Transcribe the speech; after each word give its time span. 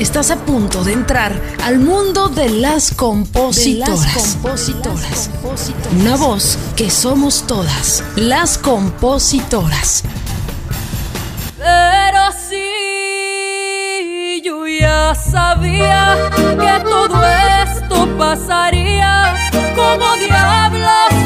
Estás 0.00 0.30
a 0.30 0.36
punto 0.36 0.82
de 0.82 0.94
entrar 0.94 1.38
al 1.62 1.78
mundo 1.78 2.30
de 2.30 2.48
las 2.48 2.94
compositoras. 2.94 4.38
Una 6.00 6.16
voz 6.16 6.56
que 6.74 6.88
somos 6.88 7.46
todas, 7.46 8.02
las 8.16 8.56
compositoras. 8.56 10.02
Pero 11.58 12.32
sí, 12.48 12.56
yo 14.42 14.66
ya 14.66 15.14
sabía 15.14 16.16
que 16.32 16.80
todo 16.82 17.22
esto 17.66 18.08
pasaría. 18.16 19.36
Como 19.76 20.16
diablos 20.16 21.19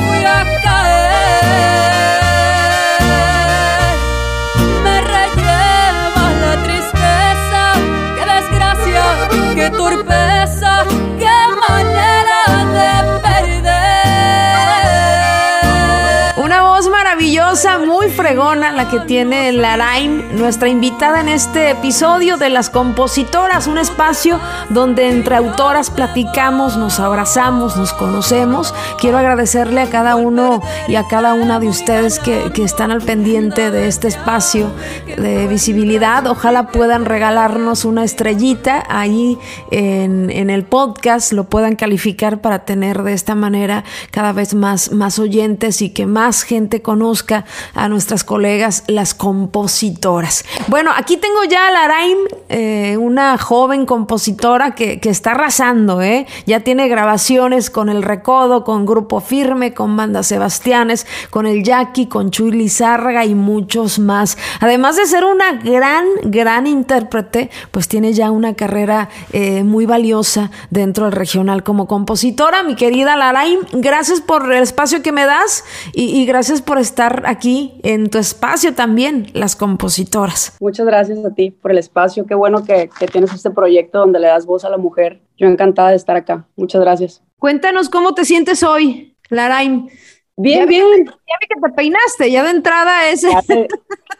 maravillosa, 17.54 17.78
muy 17.78 18.08
fregona 18.08 18.72
la 18.72 18.88
que 18.88 19.00
tiene 19.00 19.52
Laraim, 19.52 20.36
nuestra 20.36 20.68
invitada 20.68 21.20
en 21.20 21.28
este 21.28 21.70
episodio 21.70 22.36
de 22.36 22.50
las 22.50 22.68
compositoras, 22.68 23.66
un 23.66 23.78
espacio 23.78 24.40
donde 24.70 25.08
entre 25.08 25.36
autoras 25.36 25.90
platicamos, 25.90 26.76
nos 26.76 26.98
abrazamos, 26.98 27.76
nos 27.76 27.92
conocemos. 27.92 28.74
Quiero 29.00 29.18
agradecerle 29.18 29.82
a 29.82 29.90
cada 29.90 30.16
uno 30.16 30.62
y 30.88 30.96
a 30.96 31.06
cada 31.06 31.34
una 31.34 31.60
de 31.60 31.68
ustedes 31.68 32.18
que, 32.18 32.52
están 32.64 32.90
al 32.90 33.02
pendiente 33.02 33.70
de 33.70 33.88
este 33.88 34.08
espacio 34.08 34.70
de 35.18 35.46
visibilidad. 35.46 36.26
Ojalá 36.26 36.68
puedan 36.68 37.04
regalarnos 37.04 37.84
una 37.84 38.04
estrellita 38.04 38.82
ahí 38.88 39.38
en, 39.70 40.30
en 40.30 40.48
el 40.48 40.64
podcast, 40.64 41.32
lo 41.32 41.44
puedan 41.44 41.76
calificar 41.76 42.40
para 42.40 42.64
tener 42.64 43.02
de 43.02 43.12
esta 43.12 43.34
manera 43.34 43.84
cada 44.10 44.32
vez 44.32 44.54
más, 44.54 44.92
más 44.92 45.18
oyentes 45.18 45.82
y 45.82 45.90
que 45.90 46.06
más 46.06 46.42
gente 46.42 46.80
conozca 46.80 47.43
a 47.74 47.88
nuestras 47.88 48.24
colegas, 48.24 48.84
las 48.86 49.14
compositoras. 49.14 50.44
Bueno, 50.68 50.90
aquí 50.96 51.16
tengo 51.16 51.44
ya 51.44 51.68
a 51.68 51.70
Laraim, 51.70 52.18
eh, 52.48 52.96
una 52.98 53.38
joven 53.38 53.86
compositora 53.86 54.74
que, 54.74 55.00
está 55.04 55.32
arrasando, 55.32 56.02
¿eh? 56.02 56.26
Ya 56.46 56.60
tiene 56.60 56.88
grabaciones 56.88 57.70
con 57.70 57.88
El 57.88 58.02
Recodo, 58.02 58.64
con 58.64 58.86
Grupo 58.86 59.20
Firme, 59.20 59.74
con 59.74 59.96
Banda 59.96 60.22
Sebastianes, 60.22 61.06
con 61.30 61.46
El 61.46 61.62
Jackie, 61.62 62.06
con 62.06 62.30
Chuy 62.30 62.50
Lizárraga 62.50 63.24
y 63.24 63.34
muchos 63.34 63.98
más. 63.98 64.38
Además 64.60 64.96
de 64.96 65.06
ser 65.06 65.24
una 65.24 65.52
gran, 65.52 66.06
gran 66.24 66.66
intérprete, 66.66 67.50
pues 67.70 67.86
tiene 67.86 68.12
ya 68.12 68.30
una 68.30 68.54
carrera 68.54 69.08
eh, 69.32 69.62
muy 69.62 69.86
valiosa 69.86 70.50
dentro 70.70 71.04
del 71.04 71.12
regional 71.12 71.62
como 71.62 71.86
compositora. 71.86 72.62
Mi 72.62 72.74
querida 72.76 73.16
Laraim, 73.16 73.60
gracias 73.72 74.20
por 74.20 74.52
el 74.52 74.62
espacio 74.62 75.02
que 75.02 75.12
me 75.12 75.26
das 75.26 75.64
y 75.92 76.24
gracias 76.26 76.62
por 76.62 76.78
estar 76.78 77.22
aquí 77.26 77.33
en 77.42 78.10
tu 78.10 78.18
espacio 78.18 78.74
también, 78.74 79.26
las 79.34 79.56
compositoras. 79.56 80.56
Muchas 80.60 80.86
gracias 80.86 81.24
a 81.24 81.34
ti 81.34 81.50
por 81.50 81.70
el 81.70 81.78
espacio. 81.78 82.26
Qué 82.26 82.34
bueno 82.34 82.64
que, 82.64 82.88
tienes 83.10 83.32
este 83.32 83.50
proyecto 83.50 83.98
donde 83.98 84.20
le 84.20 84.28
das 84.28 84.46
voz 84.46 84.64
a 84.64 84.70
la 84.70 84.78
mujer. 84.78 85.20
Yo 85.36 85.48
encantada 85.48 85.90
de 85.90 85.96
estar 85.96 86.16
acá. 86.16 86.46
Muchas 86.56 86.80
gracias. 86.80 87.22
Cuéntanos 87.38 87.88
cómo 87.88 88.14
te 88.14 88.24
sientes 88.24 88.62
hoy, 88.62 89.16
Laraim. 89.28 89.88
Bien, 90.36 90.68
bien. 90.68 90.84
ya 91.04 91.36
vi 91.40 91.46
que 91.48 91.60
te 91.60 91.72
peinaste, 91.74 92.30
ya 92.30 92.42
de 92.42 92.50
entrada 92.50 93.08
ese. 93.08 93.28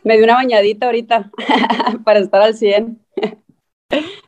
me, 0.05 0.17
di 0.17 0.23
una 0.23 0.35
bañadita 0.35 0.87
ahorita 0.87 1.31
para 2.05 2.21
estar 2.21 2.43
al 2.43 2.55
100. 2.55 3.01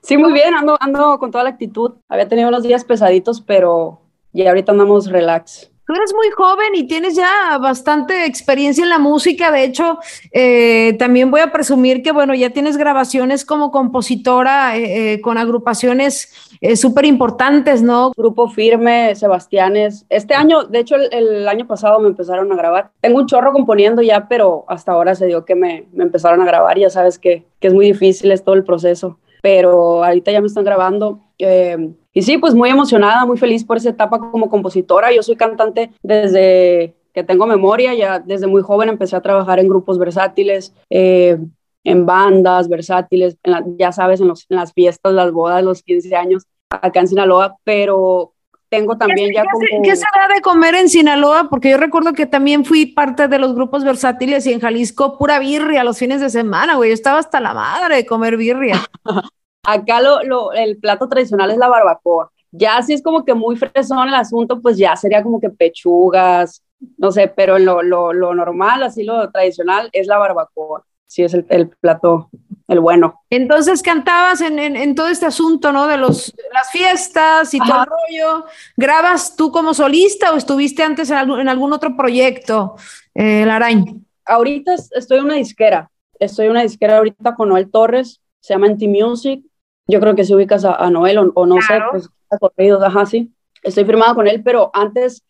sí, 0.03 0.17
muy 0.17 0.33
bien, 0.33 0.55
ando, 0.55 0.77
ando 0.81 1.19
con 1.19 1.31
toda 1.31 1.45
la 1.45 1.51
actitud. 1.51 1.95
Había 2.09 2.29
tenido 2.29 2.49
unos 2.49 2.63
días 2.63 2.85
pesaditos, 2.85 3.41
pero 3.41 4.01
ya 4.33 4.49
ahorita 4.49 4.73
andamos 4.73 5.11
relax. 5.11 5.71
Tú 5.87 5.95
eres 5.95 6.13
muy 6.15 6.29
joven 6.31 6.75
y 6.75 6.89
tienes 6.89 7.15
ya 7.15 7.59
bastante 7.59 8.27
experiencia 8.27 8.83
en 8.83 8.91
la 8.91 8.99
música. 8.99 9.53
De 9.53 9.63
hecho, 9.63 10.01
eh, 10.33 10.97
también 10.99 11.31
voy 11.31 11.41
a 11.41 11.53
presumir 11.53 12.03
que, 12.03 12.11
bueno, 12.11 12.35
ya 12.35 12.51
tienes 12.51 12.77
grabaciones 12.77 13.45
como 13.45 13.71
compositora 13.71 14.77
eh, 14.77 15.13
eh, 15.13 15.21
con 15.21 15.39
agrupaciones 15.39 16.33
súper 16.75 17.05
importantes, 17.05 17.83
¿no? 17.83 18.11
Grupo 18.17 18.49
Firme, 18.49 19.15
Sebastianes. 19.15 20.07
Este 20.09 20.35
año, 20.35 20.65
de 20.65 20.81
hecho, 20.81 20.97
el, 20.97 21.47
año 21.47 21.69
pasado 21.69 22.01
me 22.01 22.09
empezaron 22.09 22.51
a 22.51 22.57
grabar. 22.57 22.91
Tengo 23.01 23.19
un 23.19 23.27
chorro 23.27 23.53
componiendo 23.53 24.03
ya, 24.03 24.27
pero 24.27 24.65
hasta 24.67 24.91
ahora 24.91 25.15
se 25.15 25.27
dio 25.27 25.45
que 25.45 25.55
me, 25.55 25.87
me 25.93 26.03
empezaron 26.03 26.41
a 26.41 26.47
grabar. 26.47 26.79
Ya 26.79 26.91
sabes 26.91 27.19
que, 27.21 27.45
que 27.61 27.69
es 27.69 27.75
muy 27.75 27.87
difícil, 27.87 28.33
es 28.33 28.43
todo 28.43 28.57
el 28.57 28.65
proceso. 28.65 29.21
Pero 29.41 30.03
ahorita 30.03 30.33
ya 30.33 30.41
me 30.41 30.49
están 30.49 30.65
grabando. 30.65 31.26
Y 31.39 32.23
sí, 32.23 32.39
pues 32.39 32.55
muy 32.55 32.71
emocionada, 32.71 33.27
muy 33.27 33.37
feliz 33.37 33.65
por 33.65 33.77
esa 33.77 33.91
etapa 33.91 34.19
como 34.19 34.49
compositora. 34.49 35.13
Yo 35.13 35.23
soy 35.23 35.37
cantante 35.37 35.91
desde 36.03 36.95
que 37.13 37.25
tengo 37.25 37.47
memoria, 37.47 37.95
ya 37.95 38.19
desde 38.19 38.47
muy 38.47 38.63
joven 38.63 38.91
empecé 38.91 39.17
a 39.17 39.23
trabajar 39.23 39.59
en 39.59 39.69
grupos 39.69 39.99
versátiles, 39.99 40.75
eh, 40.91 41.39
en 41.85 42.05
bandas 42.05 42.69
versátiles, 42.69 43.39
ya 43.79 43.93
sabes, 43.93 44.21
en, 44.21 44.33
las 44.49 44.73
fiestas, 44.73 45.13
las 45.15 45.33
bodas, 45.33 45.65
los 45.65 45.83
15 45.83 46.15
años 46.15 46.45
acá 46.69 47.01
en 47.01 47.09
Sinaloa, 47.09 47.57
pero 47.65 48.33
tengo 48.69 48.99
también 48.99 49.33
ya 49.33 49.45
como... 49.51 49.83
¿Qué 49.83 49.97
se 49.97 50.05
da 50.15 50.35
de 50.35 50.41
comer 50.41 50.75
en 50.75 50.89
Sinaloa? 50.89 51.49
Porque 51.49 51.71
yo 51.71 51.79
recuerdo 51.79 52.13
que 52.13 52.27
también 52.27 52.65
fui 52.65 52.87
parte 52.87 53.29
de 53.29 53.39
los 53.39 53.55
grupos 53.55 53.85
versátiles 53.85 54.47
y 54.47 54.53
en 54.53 54.61
Jalisco 54.61 55.17
pura 55.17 55.39
birria 55.39 55.85
los 55.85 55.99
fines 55.99 56.21
de 56.21 56.29
semana, 56.29 56.75
güey. 56.75 56.91
Yo 56.91 56.95
estaba 56.95 57.19
hasta 57.19 57.41
la 57.41 57.55
madre 57.55 57.97
de 57.97 58.07
comer 58.07 58.37
birria. 58.37 58.83
Acá 59.67 60.01
lo, 60.01 60.53
el 60.53 60.79
plato 60.79 61.09
tradicional 61.09 61.51
es 61.51 61.59
la 61.59 61.69
barbacoa. 61.69 62.31
Ya 62.53 62.81
si 62.83 62.95
es 62.95 63.03
como 63.03 63.25
que 63.25 63.35
muy 63.35 63.57
fresón 63.57 64.09
el 64.09 64.15
asunto, 64.15 64.63
pues 64.63 64.79
ya 64.79 64.97
sería 64.97 65.23
como 65.23 65.41
que 65.41 65.51
pechugas, 65.51 66.63
no 66.97 67.11
sé, 67.11 67.29
pero 67.29 67.59
lo, 67.59 67.83
lo, 67.83 68.13
lo 68.13 68.35
normal, 68.35 68.85
así 68.85 69.03
lo 69.03 69.29
tradicional, 69.31 69.91
es 69.93 70.07
la 70.07 70.19
barbacoa. 70.19 70.85
Sí, 71.09 71.23
es 71.23 71.35
el, 71.35 71.47
el 71.51 71.69
plato, 71.69 72.31
el 72.69 72.81
bueno. 72.81 73.23
Entonces 73.31 73.83
cantabas 73.83 74.41
en, 74.41 74.59
en, 74.59 74.95
todo 74.95 75.09
este 75.09 75.27
asunto, 75.27 75.73
¿no? 75.73 75.87
De 75.87 75.97
los, 75.97 76.35
las 76.53 76.71
fiestas 76.71 77.53
y 77.55 77.59
todo 77.59 77.83
el 77.83 77.87
rollo. 77.87 78.45
¿Grabas 78.77 79.37
tú 79.37 79.53
como 79.53 79.75
solista 79.75 80.33
o 80.33 80.37
estuviste 80.37 80.83
antes 80.83 81.11
en 81.11 81.17
algún, 81.17 81.41
en 81.41 81.49
algún 81.49 81.73
otro 81.73 81.97
proyecto, 81.97 82.77
eh, 83.15 83.45
Larañ? 83.47 84.05
Ahorita 84.25 84.75
estoy 84.75 85.19
en 85.19 85.25
una 85.25 85.35
disquera. 85.35 85.91
Estoy 86.19 86.47
en 86.47 86.53
una 86.53 86.63
disquera 86.63 86.99
ahorita 86.99 87.35
con 87.35 87.51
Noel 87.51 87.71
Torres, 87.71 88.21
se 88.41 88.55
llama 88.55 88.67
Anti 88.67 88.89
Music 88.89 89.45
yo 89.87 90.01
creo 90.01 90.15
que 90.15 90.25
si 90.25 90.35
ubicas 90.35 90.65
a, 90.65 90.91
Noel 90.91 91.19
o, 91.35 91.47
no 91.47 91.61
sé, 91.61 91.81
pues 91.91 92.09
ha 92.31 92.39
corrido, 92.39 92.85
ajá, 92.85 93.07
sí. 93.07 93.33
Estoy 93.63 93.85
firmada 93.85 94.15
con 94.15 94.27
él, 94.27 94.43
pero 94.43 94.71
antes 94.75 95.25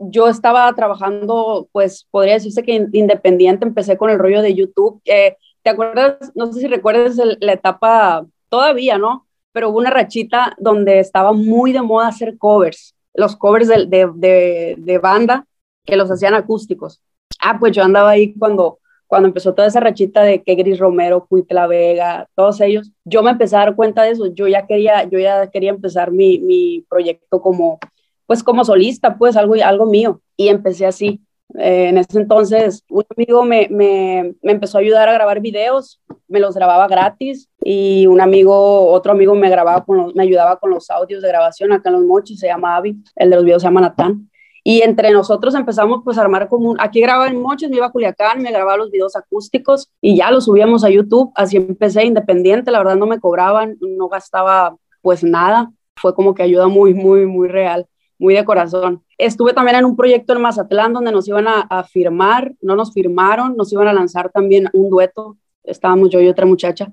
yo 0.00 0.28
estaba 0.28 0.72
trabajando, 0.74 1.68
pues 1.72 2.06
podría 2.10 2.34
decirse 2.34 2.62
que 2.62 2.88
independiente, 2.92 3.64
empecé 3.64 3.96
con 3.96 4.10
el 4.10 4.18
rollo 4.18 4.42
de 4.42 4.54
YouTube. 4.54 5.00
Eh, 5.04 5.36
¿Te 5.62 5.70
acuerdas? 5.70 6.32
No 6.34 6.52
sé 6.52 6.60
si 6.60 6.66
recuerdas 6.68 7.16
la 7.40 7.52
etapa 7.52 8.24
todavía, 8.48 8.98
¿no? 8.98 9.26
Pero 9.52 9.70
hubo 9.70 9.78
una 9.78 9.90
rachita 9.90 10.54
donde 10.58 11.00
estaba 11.00 11.32
muy 11.32 11.72
de 11.72 11.82
moda 11.82 12.08
hacer 12.08 12.38
covers, 12.38 12.94
los 13.14 13.36
covers 13.36 13.68
de, 13.68 13.86
de, 13.86 14.74
de 14.78 14.98
banda 14.98 15.46
que 15.84 15.96
los 15.96 16.10
hacían 16.10 16.34
acústicos. 16.34 17.00
Ah, 17.40 17.58
pues 17.58 17.72
yo 17.72 17.82
andaba 17.82 18.10
ahí 18.10 18.34
cuando 18.34 18.78
cuando 19.08 19.26
empezó 19.26 19.54
toda 19.54 19.66
esa 19.66 19.80
rachita 19.80 20.22
de 20.22 20.42
que 20.42 20.54
Gris 20.54 20.78
Romero, 20.78 21.26
La 21.48 21.66
Vega, 21.66 22.28
todos 22.36 22.60
ellos, 22.60 22.92
yo 23.04 23.22
me 23.22 23.30
empecé 23.30 23.56
a 23.56 23.60
dar 23.60 23.74
cuenta 23.74 24.02
de 24.02 24.10
eso, 24.10 24.26
yo 24.26 24.46
ya 24.46 24.66
quería, 24.66 25.04
yo 25.04 25.18
ya 25.18 25.50
quería 25.50 25.70
empezar 25.70 26.12
mi, 26.12 26.38
mi 26.38 26.84
proyecto 26.90 27.40
como, 27.40 27.78
pues 28.26 28.42
como 28.44 28.64
solista, 28.64 29.16
pues 29.16 29.36
algo, 29.36 29.54
algo 29.64 29.86
mío, 29.86 30.20
y 30.36 30.48
empecé 30.48 30.86
así. 30.86 31.22
Eh, 31.58 31.88
en 31.88 31.96
ese 31.96 32.20
entonces, 32.20 32.84
un 32.90 33.04
amigo 33.16 33.42
me, 33.42 33.68
me, 33.70 34.34
me, 34.42 34.52
empezó 34.52 34.76
a 34.76 34.82
ayudar 34.82 35.08
a 35.08 35.14
grabar 35.14 35.40
videos, 35.40 36.02
me 36.28 36.38
los 36.38 36.54
grababa 36.54 36.86
gratis, 36.86 37.48
y 37.64 38.06
un 38.06 38.20
amigo, 38.20 38.90
otro 38.92 39.12
amigo 39.12 39.34
me 39.34 39.48
grababa 39.48 39.86
con 39.86 40.12
me 40.14 40.22
ayudaba 40.22 40.58
con 40.58 40.70
los 40.70 40.90
audios 40.90 41.22
de 41.22 41.28
grabación 41.28 41.72
acá 41.72 41.88
en 41.88 41.94
Los 41.94 42.04
Mochis, 42.04 42.40
se 42.40 42.48
llama 42.48 42.76
Avi, 42.76 43.02
el 43.16 43.30
de 43.30 43.36
los 43.36 43.44
videos 43.46 43.62
se 43.62 43.68
llama 43.68 43.80
Natán. 43.80 44.27
Y 44.70 44.82
entre 44.82 45.12
nosotros 45.12 45.54
empezamos 45.54 46.02
pues 46.04 46.18
a 46.18 46.20
armar 46.20 46.46
como 46.46 46.68
un, 46.68 46.78
aquí 46.78 47.00
grababa 47.00 47.30
en 47.30 47.40
Moches, 47.40 47.70
me 47.70 47.76
iba 47.76 47.86
a 47.86 47.90
Culiacán, 47.90 48.42
me 48.42 48.50
grababa 48.50 48.76
los 48.76 48.90
videos 48.90 49.16
acústicos 49.16 49.90
y 50.02 50.18
ya 50.18 50.30
los 50.30 50.44
subíamos 50.44 50.84
a 50.84 50.90
YouTube, 50.90 51.32
así 51.36 51.56
empecé 51.56 52.04
independiente, 52.04 52.70
la 52.70 52.76
verdad 52.76 52.96
no 52.96 53.06
me 53.06 53.18
cobraban, 53.18 53.78
no 53.80 54.08
gastaba 54.10 54.76
pues 55.00 55.24
nada, 55.24 55.72
fue 55.96 56.14
como 56.14 56.34
que 56.34 56.42
ayuda 56.42 56.68
muy, 56.68 56.92
muy, 56.92 57.24
muy 57.24 57.48
real, 57.48 57.86
muy 58.18 58.34
de 58.34 58.44
corazón. 58.44 59.02
Estuve 59.16 59.54
también 59.54 59.78
en 59.78 59.86
un 59.86 59.96
proyecto 59.96 60.34
en 60.34 60.42
Mazatlán 60.42 60.92
donde 60.92 61.12
nos 61.12 61.26
iban 61.26 61.48
a, 61.48 61.62
a 61.62 61.84
firmar, 61.84 62.52
no 62.60 62.76
nos 62.76 62.92
firmaron, 62.92 63.56
nos 63.56 63.72
iban 63.72 63.88
a 63.88 63.94
lanzar 63.94 64.30
también 64.30 64.68
un 64.74 64.90
dueto, 64.90 65.38
estábamos 65.64 66.10
yo 66.10 66.20
y 66.20 66.28
otra 66.28 66.44
muchacha, 66.44 66.92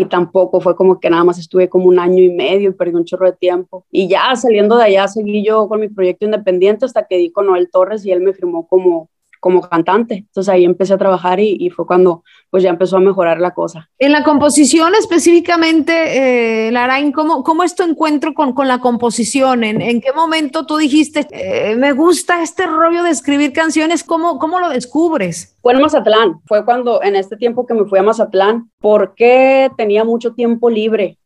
y 0.00 0.04
tampoco 0.06 0.60
fue 0.60 0.74
como 0.74 0.98
que 0.98 1.10
nada 1.10 1.24
más 1.24 1.38
estuve 1.38 1.68
como 1.68 1.86
un 1.86 1.98
año 1.98 2.22
y 2.22 2.30
medio 2.30 2.70
y 2.70 2.72
perdí 2.72 2.94
un 2.94 3.04
chorro 3.04 3.26
de 3.26 3.36
tiempo. 3.36 3.84
Y 3.90 4.08
ya 4.08 4.34
saliendo 4.36 4.76
de 4.76 4.84
allá 4.84 5.08
seguí 5.08 5.44
yo 5.44 5.68
con 5.68 5.80
mi 5.80 5.88
proyecto 5.88 6.24
independiente 6.24 6.84
hasta 6.84 7.06
que 7.06 7.18
di 7.18 7.30
con 7.30 7.46
Noel 7.46 7.70
Torres 7.70 8.04
y 8.06 8.10
él 8.10 8.20
me 8.20 8.32
firmó 8.32 8.66
como, 8.66 9.10
como 9.42 9.60
cantante. 9.60 10.14
Entonces 10.14 10.48
ahí 10.48 10.64
empecé 10.64 10.94
a 10.94 10.98
trabajar 10.98 11.40
y, 11.40 11.68
fue 11.70 11.84
cuando 11.84 12.22
pues 12.48 12.62
ya 12.62 12.70
empezó 12.70 12.96
a 12.98 13.00
mejorar 13.00 13.40
la 13.40 13.52
cosa. 13.52 13.90
En 13.98 14.12
la 14.12 14.22
composición 14.22 14.94
específicamente, 14.94 16.68
eh, 16.68 16.70
Larain, 16.70 17.10
¿cómo, 17.10 17.42
¿cómo 17.42 17.64
es 17.64 17.74
tu 17.74 17.82
encuentro 17.82 18.34
con, 18.34 18.52
con 18.52 18.68
la 18.68 18.78
composición? 18.78 19.64
¿En, 19.64 19.82
¿En, 19.82 20.00
qué 20.00 20.12
momento 20.12 20.64
tú 20.64 20.76
dijiste, 20.76 21.26
eh, 21.32 21.74
me 21.74 21.92
gusta 21.92 22.40
este 22.40 22.68
rollo 22.68 23.02
de 23.02 23.10
escribir 23.10 23.52
canciones? 23.52 24.04
¿Cómo, 24.04 24.38
¿Cómo 24.38 24.60
lo 24.60 24.68
descubres? 24.68 25.58
Fue 25.60 25.72
en 25.72 25.80
Mazatlán, 25.80 26.40
fue 26.46 26.64
cuando 26.64 27.02
en 27.02 27.16
este 27.16 27.36
tiempo 27.36 27.66
que 27.66 27.74
me 27.74 27.84
fui 27.86 27.98
a 27.98 28.04
Mazatlán, 28.04 28.70
porque 28.78 29.70
tenía 29.76 30.04
mucho 30.04 30.34
tiempo 30.34 30.70
libre 30.70 31.18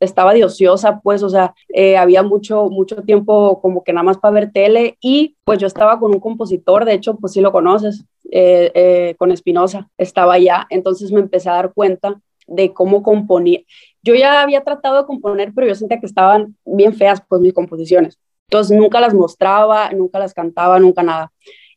estaba 0.00 0.34
de 0.34 0.44
ociosa, 0.44 1.00
pues, 1.00 1.22
o 1.22 1.28
sea, 1.28 1.54
eh, 1.68 1.96
había 1.96 2.22
mucho, 2.22 2.70
mucho 2.70 2.96
tiempo 3.02 3.60
como 3.60 3.84
que 3.84 3.92
nada 3.92 4.04
más 4.04 4.18
para 4.18 4.34
ver 4.34 4.52
tele 4.52 4.96
y 5.00 5.36
pues 5.44 5.58
yo 5.58 5.66
estaba 5.66 5.98
con 5.98 6.12
un 6.12 6.20
compositor, 6.20 6.84
de 6.84 6.94
hecho, 6.94 7.16
pues 7.16 7.32
sí 7.32 7.40
lo 7.40 7.52
conoces, 7.52 8.04
eh, 8.30 9.14
con 9.18 9.30
Espinosa, 9.30 9.90
estaba 9.98 10.34
allá, 10.34 10.66
entonces 10.70 11.12
me 11.12 11.20
empecé 11.20 11.50
a 11.50 11.54
dar 11.54 11.72
cuenta 11.74 12.20
de 12.46 12.72
cómo 12.72 13.02
componía. 13.02 13.60
Yo 14.02 14.14
ya 14.14 14.42
había 14.42 14.64
tratado 14.64 14.98
de 14.98 15.06
componer, 15.06 15.52
pero 15.54 15.66
yo 15.66 15.74
sentía 15.74 16.00
que 16.00 16.06
estaban 16.06 16.56
bien 16.64 16.94
feas, 16.94 17.22
pues, 17.28 17.40
mis 17.40 17.52
composiciones. 17.52 18.18
Entonces 18.48 18.76
nunca 18.76 19.00
las 19.00 19.14
mostraba, 19.14 19.90
nunca 19.92 20.18
las 20.18 20.34
cantaba, 20.34 20.78
nunca 20.78 21.02
nada. 21.02 21.32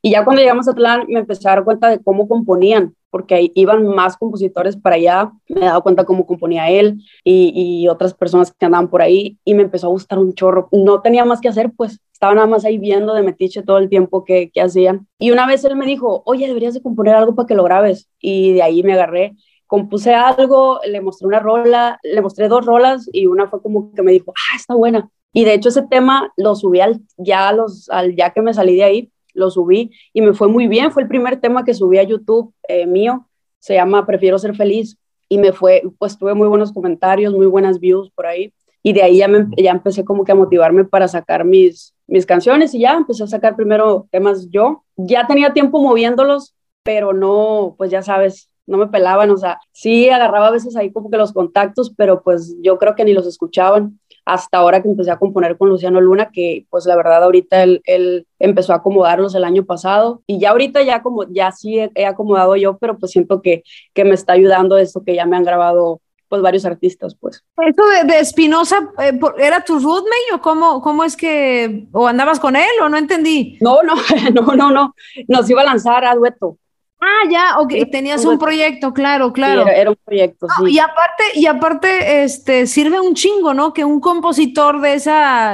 Y 0.06 0.12
ya 0.12 0.24
cuando 0.24 0.40
llegamos 0.40 0.68
a 0.68 0.72
Atlán 0.72 1.06
me 1.08 1.22
empecé 1.22 1.48
a 1.48 1.56
dar 1.56 1.64
cuenta 1.64 1.90
de 1.90 1.98
cómo 1.98 2.28
componían, 2.28 2.94
porque 3.10 3.52
iban 3.56 3.88
más 3.88 4.18
compositores 4.18 4.78
para 4.78 4.98
allá, 4.98 5.32
me 5.50 5.62
he 5.62 5.66
dado 5.66 5.82
cuenta 5.82 6.04
cómo 6.04 6.28
componía 6.28 6.70
él 6.70 7.02
y, 7.24 7.52
y, 7.56 7.88
otras 7.88 8.14
personas 8.14 8.54
que 8.54 8.68
andaban 8.68 8.88
por 8.88 9.02
ahí 9.02 9.40
y 9.44 9.56
me 9.56 9.64
empezó 9.64 9.88
a 9.88 9.90
gustar 9.90 10.20
un 10.20 10.36
chorro. 10.36 10.70
No 10.72 11.02
tenía 11.02 11.26
más 11.26 11.42
que 11.42 11.48
hacer, 11.48 11.72
pues 11.76 12.00
estaba 12.14 12.36
nada 12.36 12.46
más 12.46 12.66
ahí 12.66 12.78
viendo 12.78 13.16
de 13.16 13.24
metiche 13.24 13.64
todo 13.64 13.80
el 13.80 13.90
tiempo 13.90 14.24
que, 14.24 14.52
que 14.54 14.62
hacían. 14.62 15.08
Y 15.18 15.32
una 15.32 15.48
vez 15.48 15.66
él 15.66 15.76
me 15.76 15.88
dijo, 15.88 16.22
oye, 16.28 16.46
deberías 16.46 16.76
de 16.76 16.84
componer 16.84 17.16
algo 17.16 17.34
para 17.34 17.48
que 17.48 17.56
lo 17.56 17.64
grabes. 17.64 18.08
Y 18.20 18.54
de 18.54 18.62
ahí 18.62 18.84
me 18.84 18.94
agarré 18.94 19.36
compuse 19.66 20.14
algo, 20.14 20.80
le 20.86 21.02
mostré 21.02 21.26
una 21.26 21.40
rola, 21.40 22.00
le 22.04 22.22
mostré 22.22 22.48
dos 22.48 22.64
rolas 22.64 23.10
y 23.12 23.26
una 23.26 23.48
fue 23.48 23.64
como 23.64 23.92
que 23.92 24.04
me 24.04 24.12
dijo, 24.12 24.32
ah, 24.38 24.56
está 24.56 24.76
buena. 24.76 25.10
Y 25.34 25.44
de 25.44 25.56
hecho 25.56 25.70
ese 25.70 25.82
tema 25.82 26.32
lo 26.38 26.56
subí 26.56 26.80
al, 26.80 27.02
ya, 27.18 27.52
los, 27.52 27.90
al, 27.90 28.16
ya 28.16 28.30
que 28.30 28.44
me 28.44 28.54
salí 28.54 28.76
de 28.76 28.84
ahí, 28.84 29.12
lo 29.36 29.52
subí 29.52 29.92
y 30.14 30.22
me 30.22 30.34
fue 30.34 30.48
muy 30.48 30.68
bien. 30.68 30.92
Fue 30.92 31.04
el 31.04 31.08
primer 31.08 31.40
tema 31.40 31.64
que 31.64 31.74
subí 31.74 32.00
a 32.00 32.04
YouTube 32.04 32.54
eh, 32.68 32.88
mío. 32.88 33.28
Se 33.60 33.76
llama 33.76 34.06
Prefiero 34.06 34.40
ser 34.40 34.56
feliz 34.56 34.98
y 35.30 35.38
me 35.38 35.52
fue, 35.52 35.84
pues 35.98 36.18
tuve 36.18 36.34
muy 36.34 36.48
buenos 36.48 36.72
comentarios, 36.72 37.34
muy 37.34 37.46
buenas 37.46 37.80
views 37.80 38.10
por 38.12 38.26
ahí. 38.26 38.54
Y 38.82 38.94
de 38.94 39.04
ahí 39.04 39.18
ya, 39.18 39.28
me, 39.28 39.48
ya 39.58 39.72
empecé 39.72 40.06
como 40.06 40.24
que 40.24 40.32
a 40.32 40.36
motivarme 40.36 40.86
para 40.86 41.08
sacar 41.08 41.44
mis, 41.44 41.96
mis 42.08 42.26
canciones 42.26 42.74
y 42.74 42.80
ya 42.80 42.94
empecé 42.94 43.24
a 43.24 43.28
sacar 43.28 43.56
primero 43.56 44.08
temas 44.12 44.50
yo. 44.50 44.84
Ya 44.96 45.26
tenía 45.28 45.54
tiempo 45.54 45.82
moviéndolos, 45.82 46.56
pero 46.84 47.12
no, 47.12 47.76
pues 47.78 47.90
ya 47.90 48.04
sabes, 48.04 48.50
no 48.68 48.78
me 48.78 48.88
pelaban, 48.88 49.32
o 49.32 49.38
sea, 49.38 49.60
sí 49.72 50.10
agarraba 50.10 50.48
a 50.48 50.52
veces 50.52 50.76
ahí 50.76 50.92
como 50.92 51.10
que 51.10 51.18
los 51.18 51.34
contactos, 51.34 51.94
pero 51.96 52.22
pues 52.22 52.56
yo 52.62 52.78
creo 52.78 52.96
que 52.96 53.06
ni 53.06 53.14
los 53.14 53.28
escuchaban 53.28 54.00
hasta 54.26 54.58
ahora 54.58 54.82
que 54.82 54.90
empecé 54.90 55.12
a 55.12 55.20
componer 55.20 55.58
con 55.58 55.70
Luciano 55.70 56.02
Luna, 56.02 56.32
que 56.32 56.66
pues 56.70 56.86
la 56.86 56.96
verdad 56.96 57.24
ahorita 57.24 57.62
él, 57.64 57.82
él 57.86 58.26
empezó 58.40 58.74
a 58.74 58.78
acomodarlos 58.78 59.36
el 59.36 59.44
año 59.44 59.66
pasado 59.66 60.24
y 60.26 60.40
ya 60.40 60.50
ahorita 60.50 60.82
ya 60.82 61.04
como 61.04 61.24
ya 61.30 61.52
sí 61.52 61.80
he, 61.80 62.06
acomodado 62.06 62.56
yo, 62.56 62.78
pero 62.78 62.98
pues 62.98 63.12
siento 63.12 63.42
que, 63.42 63.64
que 63.94 64.04
me 64.04 64.16
está 64.16 64.34
ayudando 64.34 64.78
esto 64.78 65.04
que 65.06 65.16
ya 65.16 65.26
me 65.26 65.38
han 65.38 65.44
grabado 65.44 66.02
pues 66.28 66.42
varios 66.42 66.66
artistas, 66.66 67.16
pues. 67.16 67.44
¿Eso 67.58 68.08
de, 68.08 68.20
Espinosa 68.20 68.90
eh, 69.00 69.18
era 69.38 69.64
tu 69.64 69.78
roommate 69.78 70.34
o 70.34 70.42
cómo, 70.42 70.82
cómo 70.82 71.04
es 71.04 71.16
que, 71.16 71.88
o 71.92 72.08
andabas 72.08 72.40
con 72.40 72.56
él 72.56 72.72
o 72.82 72.90
no 72.90 72.98
entendí? 72.98 73.58
No, 73.62 73.84
no, 73.84 73.94
no, 74.34 74.56
no, 74.56 74.72
no, 74.72 74.96
nos 75.28 75.50
iba 75.50 75.62
a 75.62 75.66
lanzar 75.66 76.04
a 76.04 76.16
dueto. 76.16 76.58
Ah, 77.06 77.30
ya, 77.30 77.60
ok, 77.60 77.92
tenías 77.92 78.26
un 78.26 78.40
proyecto, 78.40 78.92
claro, 78.92 79.32
claro. 79.32 79.68
era, 79.68 79.92
un 79.92 79.98
proyecto, 80.04 80.48
sí. 80.58 80.72
Y 80.72 80.80
aparte, 80.80 81.24
y 81.36 81.46
aparte, 81.46 82.24
este, 82.24 82.66
sirve 82.66 83.00
un 83.00 83.14
chingo, 83.14 83.54
¿no? 83.54 83.74
Que 83.74 83.86
un 83.86 84.00
compositor 84.00 84.82
de 84.82 84.96
ese 84.96 85.12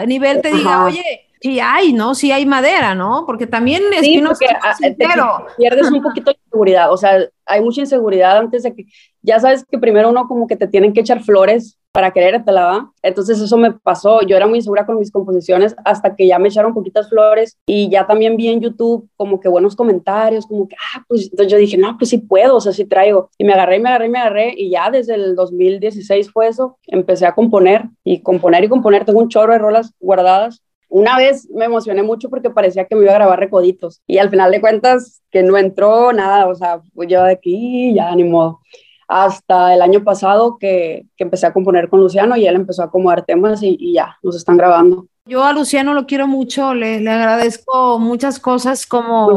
nivel 0.08 0.42
te 0.42 0.54
diga, 0.54 0.86
oye, 0.86 1.04
sí 1.42 1.60
hay, 1.60 1.92
¿no? 1.92 2.14
Sí 2.16 2.32
hay 2.32 2.46
madera, 2.46 2.96
¿no? 2.96 3.24
Porque 3.26 3.48
también 3.48 3.84
es 3.94 4.02
sí, 4.02 4.22
porque, 4.26 4.46
ah, 4.62 5.46
pierdes 5.58 5.92
un 5.92 6.02
poquito 6.02 6.32
de 6.32 6.40
seguridad, 6.50 6.92
o 6.92 6.98
sea, 6.98 7.28
hay 7.46 7.62
mucha 7.62 7.82
inseguridad 7.82 8.38
antes 8.38 8.64
de 8.64 8.76
que, 8.76 8.86
ya 9.24 9.40
sabes 9.40 9.66
que 9.66 9.78
primero 9.78 10.10
uno 10.10 10.28
como 10.28 10.48
que 10.48 10.56
te 10.56 10.68
tienen 10.68 10.94
que 10.94 11.02
echar 11.02 11.22
flores 11.22 11.78
para 11.92 12.12
querértela, 12.12 12.66
¿va? 12.66 12.92
Entonces 13.02 13.40
eso 13.42 13.58
me 13.58 13.72
pasó, 13.72 14.22
yo 14.22 14.38
era 14.38 14.48
muy 14.48 14.60
insegura 14.60 14.86
con 14.86 14.98
mis 14.98 15.12
composiciones 15.12 15.76
hasta 15.84 16.16
que 16.16 16.26
ya 16.26 16.40
me 16.40 16.48
echaron 16.48 16.74
poquitas 16.74 17.10
flores 17.10 17.58
y 17.66 17.90
ya 17.90 18.08
también 18.08 18.38
vi 18.38 18.48
en 18.48 18.62
YouTube 18.62 19.10
como 19.18 19.40
que 19.40 19.50
buenos 19.50 19.76
comentarios, 19.76 20.46
como 20.46 20.68
que, 20.68 20.76
ah, 20.76 21.04
pues 21.08 21.24
entonces 21.24 21.52
yo 21.52 21.58
dije, 21.58 21.78
no, 21.78 21.98
pues 21.98 22.12
sí 22.12 22.20
puedo, 22.20 22.56
o 22.56 22.62
sea, 22.62 22.72
sí 22.72 22.86
traigo. 22.86 23.30
Y 23.38 23.44
me 23.44 23.54
agarré, 23.54 23.80
me 23.80 23.90
agarré, 23.90 24.10
me 24.10 24.20
agarré 24.20 24.54
y 24.56 24.70
ya 24.70 24.90
desde 24.90 25.16
el 25.16 25.36
2016 25.36 26.32
fue 26.32 26.48
eso, 26.48 26.78
empecé 26.88 27.26
a 27.26 27.36
componer 27.36 27.90
y 28.04 28.22
componer 28.22 28.64
y 28.64 28.70
componer, 28.70 29.04
tengo 29.04 29.20
un 29.20 29.30
chorro 29.30 29.52
de 29.54 29.60
rolas 29.60 29.94
guardadas 30.00 30.64
una 30.92 31.18
vez 31.18 31.50
me 31.50 31.66
emocioné 31.66 32.04
mucho 32.04 32.30
porque 32.30 32.50
parecía 32.50 32.86
que 32.86 32.96
me 32.96 33.04
iba 33.04 33.12
a 33.12 33.16
grabar 33.16 33.40
recoditos 33.40 34.02
y 34.06 34.18
al 34.18 34.30
final 34.30 34.52
de 34.52 34.60
cuentas 34.60 35.24
que 35.32 35.42
no 35.42 35.58
entró 35.58 36.12
nada, 36.12 36.48
o 36.48 36.56
sea, 36.56 36.82
yo 37.08 37.24
de 37.24 37.32
aquí 37.32 37.94
ya 37.96 38.14
ni 38.14 38.26
modo 38.26 38.60
hasta 39.08 39.74
el 39.74 39.82
año 39.82 40.04
pasado 40.04 40.58
que, 40.58 41.06
que, 41.18 41.24
empecé 41.24 41.46
a 41.46 41.54
componer 41.54 41.90
con 41.90 42.00
Luciano 42.00 42.38
y 42.38 42.46
él 42.46 42.56
empezó 42.56 42.82
a 42.82 42.86
acomodar 42.86 43.26
temas 43.26 43.62
y, 43.62 43.76
y 43.80 43.94
ya, 43.94 44.18
nos 44.22 44.36
están 44.36 44.56
grabando. 44.58 45.06
Yo 45.26 45.44
a 45.44 45.54
Luciano 45.54 45.94
lo 45.94 46.06
quiero 46.06 46.28
mucho, 46.28 46.74
le, 46.74 47.00
le 47.00 47.10
agradezco 47.10 48.00
muchas 48.00 48.40
cosas 48.40 48.86
como 48.86 49.30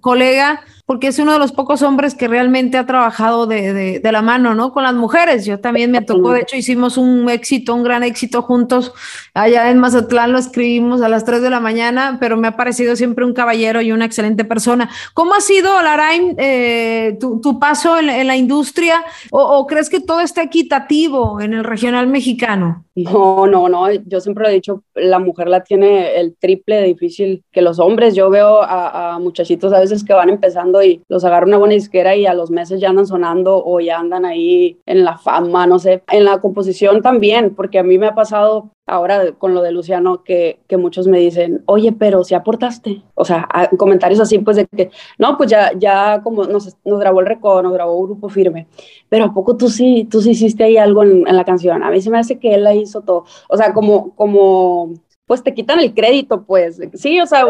colega 0.00 0.60
porque 0.90 1.06
es 1.06 1.20
uno 1.20 1.34
de 1.34 1.38
los 1.38 1.52
pocos 1.52 1.82
hombres 1.82 2.16
que 2.16 2.26
realmente 2.26 2.76
ha 2.76 2.84
trabajado 2.84 3.46
de, 3.46 4.00
de, 4.00 4.10
la 4.10 4.22
mano, 4.22 4.56
¿no? 4.56 4.72
Con 4.72 4.82
las 4.82 4.94
mujeres. 4.94 5.44
Yo 5.46 5.60
también 5.60 5.92
me 5.92 6.02
tocó, 6.02 6.32
de 6.32 6.40
hecho, 6.40 6.56
hicimos 6.56 6.96
un 6.96 7.30
éxito, 7.30 7.76
un 7.76 7.84
gran 7.84 8.02
éxito 8.02 8.42
juntos. 8.42 8.92
Allá 9.32 9.70
en 9.70 9.78
Mazatlán 9.78 10.32
lo 10.32 10.38
escribimos 10.38 11.00
a 11.00 11.08
las 11.08 11.24
3 11.24 11.42
de 11.42 11.50
la 11.50 11.60
mañana, 11.60 12.16
pero 12.18 12.36
me 12.36 12.48
ha 12.48 12.56
parecido 12.56 12.96
siempre 12.96 13.24
un 13.24 13.34
caballero 13.34 13.80
y 13.80 13.92
una 13.92 14.04
excelente 14.04 14.44
persona. 14.44 14.90
¿Cómo 15.14 15.34
ha 15.34 15.40
sido, 15.40 15.80
Laraim, 15.80 16.34
eh, 16.38 17.16
tu, 17.20 17.40
tu, 17.40 17.60
paso 17.60 17.96
en, 17.96 18.26
la 18.26 18.34
industria? 18.34 19.04
O, 19.30 19.68
crees 19.68 19.88
que 19.88 20.00
todo 20.00 20.18
está 20.18 20.42
equitativo 20.42 21.40
en 21.40 21.54
el 21.54 21.62
regional 21.62 22.08
mexicano? 22.08 22.84
No, 22.96 23.46
no, 23.46 23.68
no. 23.68 23.92
Yo 23.92 24.20
siempre 24.20 24.48
he 24.48 24.54
dicho, 24.54 24.82
la 24.96 25.20
mujer 25.20 25.46
la 25.46 25.62
tiene 25.62 26.16
el 26.16 26.36
triple 26.36 26.76
de 26.78 26.86
difícil 26.88 27.44
que 27.52 27.62
los 27.62 27.78
hombres. 27.78 28.16
Yo 28.16 28.28
veo 28.28 28.60
a, 28.60 29.14
a 29.14 29.18
muchachitos 29.20 29.72
a 29.72 29.78
veces 29.78 30.02
que 30.02 30.12
van 30.14 30.28
empezando 30.30 30.79
y 30.82 31.02
los 31.08 31.24
agarra 31.24 31.46
una 31.46 31.58
buena 31.58 31.74
disquera 31.74 32.16
y 32.16 32.26
a 32.26 32.34
los 32.34 32.50
meses 32.50 32.80
ya 32.80 32.90
andan 32.90 33.06
sonando 33.06 33.62
o 33.64 33.80
ya 33.80 33.98
andan 33.98 34.24
ahí 34.24 34.78
en 34.86 35.04
la 35.04 35.18
fama, 35.18 35.66
no 35.66 35.78
sé. 35.78 36.02
En 36.10 36.24
la 36.24 36.40
composición 36.40 37.02
también, 37.02 37.54
porque 37.54 37.78
a 37.78 37.82
mí 37.82 37.98
me 37.98 38.06
ha 38.06 38.14
pasado 38.14 38.70
ahora 38.86 39.32
con 39.32 39.54
lo 39.54 39.62
de 39.62 39.70
Luciano 39.72 40.24
que, 40.24 40.60
que 40.66 40.76
muchos 40.76 41.06
me 41.06 41.18
dicen, 41.18 41.62
oye, 41.66 41.92
pero 41.92 42.24
si 42.24 42.34
aportaste. 42.34 43.02
O 43.14 43.24
sea, 43.24 43.48
comentarios 43.78 44.20
así, 44.20 44.38
pues 44.38 44.56
de 44.56 44.66
que, 44.66 44.90
no, 45.18 45.36
pues 45.36 45.50
ya, 45.50 45.72
ya 45.78 46.20
como 46.22 46.44
nos, 46.44 46.76
nos 46.84 47.00
grabó 47.00 47.20
el 47.20 47.26
récord, 47.26 47.62
nos 47.62 47.72
grabó 47.72 48.02
Grupo 48.02 48.28
Firme, 48.28 48.66
pero 49.08 49.26
¿a 49.26 49.34
poco 49.34 49.56
tú 49.56 49.68
sí, 49.68 50.08
tú 50.10 50.20
sí 50.20 50.30
hiciste 50.30 50.64
ahí 50.64 50.76
algo 50.76 51.04
en, 51.04 51.26
en 51.26 51.36
la 51.36 51.44
canción? 51.44 51.82
A 51.82 51.90
mí 51.90 52.00
se 52.00 52.10
me 52.10 52.18
hace 52.18 52.38
que 52.38 52.54
él 52.54 52.64
la 52.64 52.74
hizo 52.74 53.02
todo. 53.02 53.24
O 53.48 53.56
sea, 53.56 53.72
como, 53.72 54.14
como 54.16 54.94
pues 55.30 55.44
te 55.44 55.54
quitan 55.54 55.78
el 55.78 55.94
crédito, 55.94 56.42
pues. 56.42 56.80
Sí, 56.94 57.20
o 57.20 57.24
sea, 57.24 57.44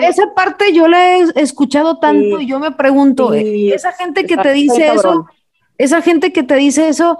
esa 0.00 0.34
parte 0.34 0.72
yo 0.72 0.88
la 0.88 1.18
he 1.18 1.24
escuchado 1.36 1.98
tanto 1.98 2.40
y 2.40 2.46
yo 2.46 2.58
me 2.58 2.70
pregunto, 2.70 3.34
esa 3.34 3.92
gente 3.92 4.24
que 4.24 4.38
te 4.38 4.54
dice 4.54 4.94
eso, 4.94 5.26
esa 5.76 6.00
gente 6.00 6.32
que 6.32 6.42
te 6.42 6.54
dice 6.54 6.88
eso, 6.88 7.18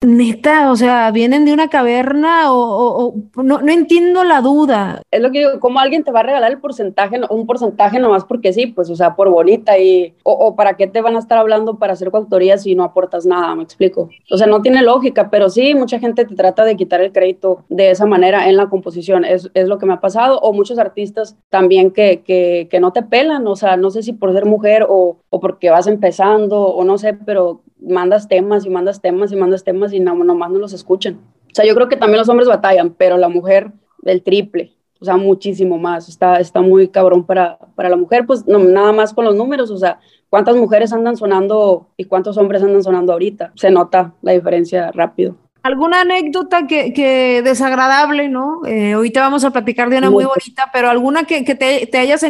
Neta, 0.00 0.70
o 0.70 0.76
sea, 0.76 1.10
vienen 1.10 1.44
de 1.44 1.52
una 1.52 1.68
caverna 1.68 2.52
o, 2.52 3.14
no, 3.34 3.60
no, 3.60 3.72
entiendo 3.72 4.22
la 4.22 4.40
duda. 4.40 5.02
Es 5.10 5.20
lo 5.20 5.32
que 5.32 5.40
digo, 5.40 5.58
¿cómo 5.58 5.80
alguien 5.80 6.04
te 6.04 6.12
va 6.12 6.20
a 6.20 6.22
regalar 6.22 6.52
el 6.52 6.60
porcentaje, 6.60 7.18
un 7.28 7.46
porcentaje 7.46 7.98
nomás 7.98 8.24
porque 8.24 8.52
sí? 8.52 8.68
Pues, 8.68 8.90
o 8.90 8.94
sea, 8.94 9.16
por 9.16 9.28
bonita 9.28 9.76
y, 9.76 10.14
o, 10.22 10.54
para 10.54 10.76
qué 10.76 10.86
te 10.86 11.00
van 11.00 11.16
a 11.16 11.18
estar 11.18 11.36
hablando 11.36 11.80
para 11.80 11.94
hacer 11.94 12.12
coautoría 12.12 12.58
si 12.58 12.76
no 12.76 12.84
aportas 12.84 13.26
nada, 13.26 13.56
me 13.56 13.64
explico. 13.64 14.08
O 14.30 14.36
sea, 14.36 14.46
no 14.46 14.62
tiene 14.62 14.82
lógica, 14.82 15.30
pero 15.30 15.50
sí, 15.50 15.74
mucha 15.74 15.98
gente 15.98 16.24
te 16.24 16.36
trata 16.36 16.64
de 16.64 16.76
quitar 16.76 17.00
el 17.00 17.10
crédito 17.10 17.64
de 17.68 17.90
esa 17.90 18.06
manera 18.06 18.48
en 18.48 18.56
la 18.56 18.68
composición, 18.68 19.24
es, 19.24 19.50
es 19.54 19.66
lo 19.66 19.78
que 19.78 19.86
me 19.86 19.94
ha 19.94 20.00
pasado, 20.00 20.38
o 20.38 20.52
muchos 20.52 20.78
artistas 20.78 21.36
también 21.48 21.90
que, 21.90 22.22
que, 22.24 22.68
que 22.70 22.78
no 22.78 22.92
te 22.92 23.02
pelan, 23.02 23.44
o 23.48 23.56
sea, 23.56 23.76
no 23.76 23.90
sé 23.90 24.04
si 24.04 24.12
por 24.12 24.32
ser 24.32 24.44
mujer 24.44 24.86
o, 24.88 25.16
o 25.28 25.40
porque 25.40 25.70
vas 25.70 25.88
empezando 25.88 26.66
o 26.68 26.84
no 26.84 26.98
sé, 26.98 27.14
pero 27.14 27.62
mandas 27.80 28.28
temas 28.28 28.64
y 28.66 28.70
mandas 28.70 29.00
temas 29.00 29.32
y 29.32 29.36
mandas 29.36 29.64
temas 29.64 29.92
y 29.92 30.00
no, 30.00 30.14
nomás 30.14 30.50
no 30.50 30.58
los 30.58 30.72
escuchan. 30.72 31.18
O 31.50 31.54
sea, 31.54 31.64
yo 31.64 31.74
creo 31.74 31.88
que 31.88 31.96
también 31.96 32.18
los 32.18 32.28
hombres 32.28 32.48
batallan, 32.48 32.90
pero 32.90 33.16
la 33.16 33.28
mujer 33.28 33.72
del 34.02 34.22
triple, 34.22 34.72
o 35.00 35.04
sea, 35.04 35.16
muchísimo 35.16 35.78
más. 35.78 36.08
Está, 36.08 36.40
está 36.40 36.60
muy 36.60 36.88
cabrón 36.88 37.24
para, 37.24 37.58
para 37.74 37.88
la 37.88 37.96
mujer, 37.96 38.26
pues 38.26 38.46
no, 38.46 38.58
nada 38.58 38.92
más 38.92 39.14
con 39.14 39.24
los 39.24 39.34
números, 39.34 39.70
o 39.70 39.78
sea, 39.78 39.98
cuántas 40.28 40.56
mujeres 40.56 40.92
andan 40.92 41.16
sonando 41.16 41.88
y 41.96 42.04
cuántos 42.04 42.36
hombres 42.36 42.62
andan 42.62 42.82
sonando 42.82 43.12
ahorita. 43.12 43.52
Se 43.54 43.70
nota 43.70 44.14
la 44.22 44.32
diferencia 44.32 44.90
rápido. 44.92 45.36
¿Alguna 45.62 46.02
anécdota 46.02 46.66
que, 46.66 46.92
que 46.92 47.42
desagradable, 47.42 48.28
no? 48.28 48.64
Eh, 48.64 48.92
ahorita 48.92 49.20
vamos 49.20 49.44
a 49.44 49.50
platicar 49.50 49.90
de 49.90 49.98
una 49.98 50.08
muy 50.08 50.24
bonita, 50.24 50.70
pero 50.72 50.88
alguna 50.88 51.24
que, 51.24 51.44
que 51.44 51.56
te, 51.56 51.86
te, 51.86 51.98
hayas... 51.98 52.24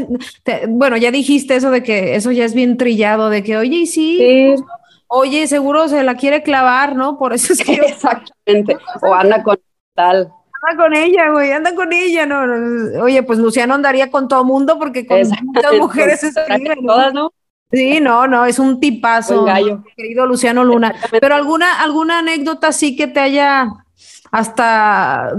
bueno, 0.69 0.97
ya 0.97 1.11
dijiste 1.11 1.55
eso 1.55 1.71
de 1.71 1.83
que 1.83 2.17
eso 2.17 2.33
ya 2.33 2.45
es 2.45 2.55
bien 2.55 2.79
trillado, 2.79 3.29
de 3.29 3.43
que, 3.43 3.57
oye, 3.57 3.87
sí, 3.87 4.57
oye, 5.09 5.47
seguro 5.47 5.89
se 5.89 6.03
la 6.03 6.17
quiere 6.17 6.43
clavar, 6.43 6.95
¿no? 6.95 7.19
Por 7.19 7.33
eso 7.33 7.53
es 7.53 7.65
que... 7.65 7.73
Exactamente, 7.87 8.77
o 9.03 9.15
anda 9.15 9.43
con 9.43 9.59
tal. 9.95 10.33
Anda 10.63 10.83
con 10.83 10.95
ella, 10.95 11.31
güey, 11.31 11.53
anda 11.53 11.75
con 11.75 11.93
ella, 11.93 12.27
no, 12.27 13.03
Oye, 13.03 13.23
pues 13.23 13.39
Luciano 13.39 13.75
andaría 13.75 14.11
con 14.11 14.29
todo 14.29 14.45
mundo 14.45 14.79
porque 14.79 15.07
con 15.07 15.19
muchas 15.19 15.75
mujeres 15.79 16.23
escriben, 16.23 16.87
Todas, 16.87 17.13
¿no? 17.13 17.33
Sí, 17.71 18.01
no, 18.01 18.27
no, 18.27 18.47
es 18.47 18.59
un 18.59 18.81
tipazo, 18.81 19.45
querido 19.95 20.27
Luciano 20.27 20.65
Luna. 20.65 20.95
Pero 21.21 21.35
alguna, 21.35 21.83
alguna 21.83 22.21
anécdota 22.21 22.73
sí 22.73 22.97
que 22.97 23.09
te 23.09 23.21
haya 23.21 23.69
hasta, 24.31 25.35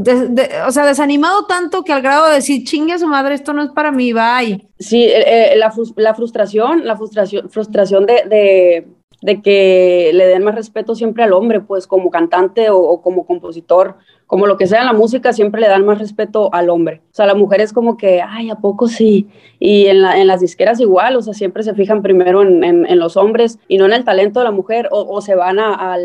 o 0.67 0.71
sea, 0.71 0.85
desanimado 0.85 1.47
tanto 1.47 1.83
que 1.83 1.91
al 1.91 2.03
grado 2.03 2.27
de 2.27 2.35
decir, 2.35 2.63
chingue 2.65 2.93
a 2.93 2.99
su 2.99 3.07
madre, 3.07 3.33
esto 3.33 3.51
no 3.53 3.63
es 3.63 3.69
para 3.71 3.91
mí, 3.91 4.13
bye. 4.13 4.67
Sí, 4.77 5.05
eh, 5.05 5.53
eh, 5.53 5.57
la, 5.57 5.73
la, 5.95 6.13
frustración, 6.13 6.85
la 6.85 6.95
frustración, 6.95 7.49
frustración 7.49 8.05
de 8.05 8.23
de 8.25 8.87
que 9.21 10.11
le 10.13 10.27
den 10.27 10.43
más 10.43 10.55
respeto 10.55 10.95
siempre 10.95 11.23
al 11.23 11.33
hombre, 11.33 11.59
pues 11.59 11.87
como 11.87 12.09
cantante 12.09 12.69
o, 12.69 13.01
como 13.01 13.25
compositor, 13.25 13.97
como 14.27 14.47
lo 14.47 14.57
que 14.57 14.67
sea 14.67 14.79
en 14.79 14.85
la 14.85 14.93
música, 14.93 15.33
siempre 15.33 15.59
le 15.59 15.67
dan 15.67 15.85
más 15.85 15.99
respeto 15.99 16.53
al 16.53 16.69
hombre. 16.69 17.01
O 17.11 17.15
sea, 17.15 17.25
la 17.25 17.35
mujer 17.35 17.61
es 17.61 17.73
como 17.73 17.97
que, 17.97 18.21
ay, 18.21 18.49
¿a 18.49 18.55
poco 18.55 18.87
sí? 18.87 19.27
Y 19.59 19.87
en, 19.87 20.01
las 20.01 20.39
disqueras 20.39 20.79
igual, 20.79 21.15
o 21.15 21.21
sea, 21.21 21.33
siempre 21.33 21.63
se 21.63 21.73
fijan 21.73 22.01
primero 22.01 22.43
en, 22.43 22.99
los 22.99 23.17
hombres 23.17 23.59
y 23.67 23.77
no 23.77 23.85
en 23.85 23.93
el 23.93 24.05
talento 24.05 24.39
de 24.39 24.45
la 24.45 24.51
mujer, 24.51 24.87
o, 24.91 25.19
se 25.21 25.35
van 25.35 25.57
a, 25.59 25.97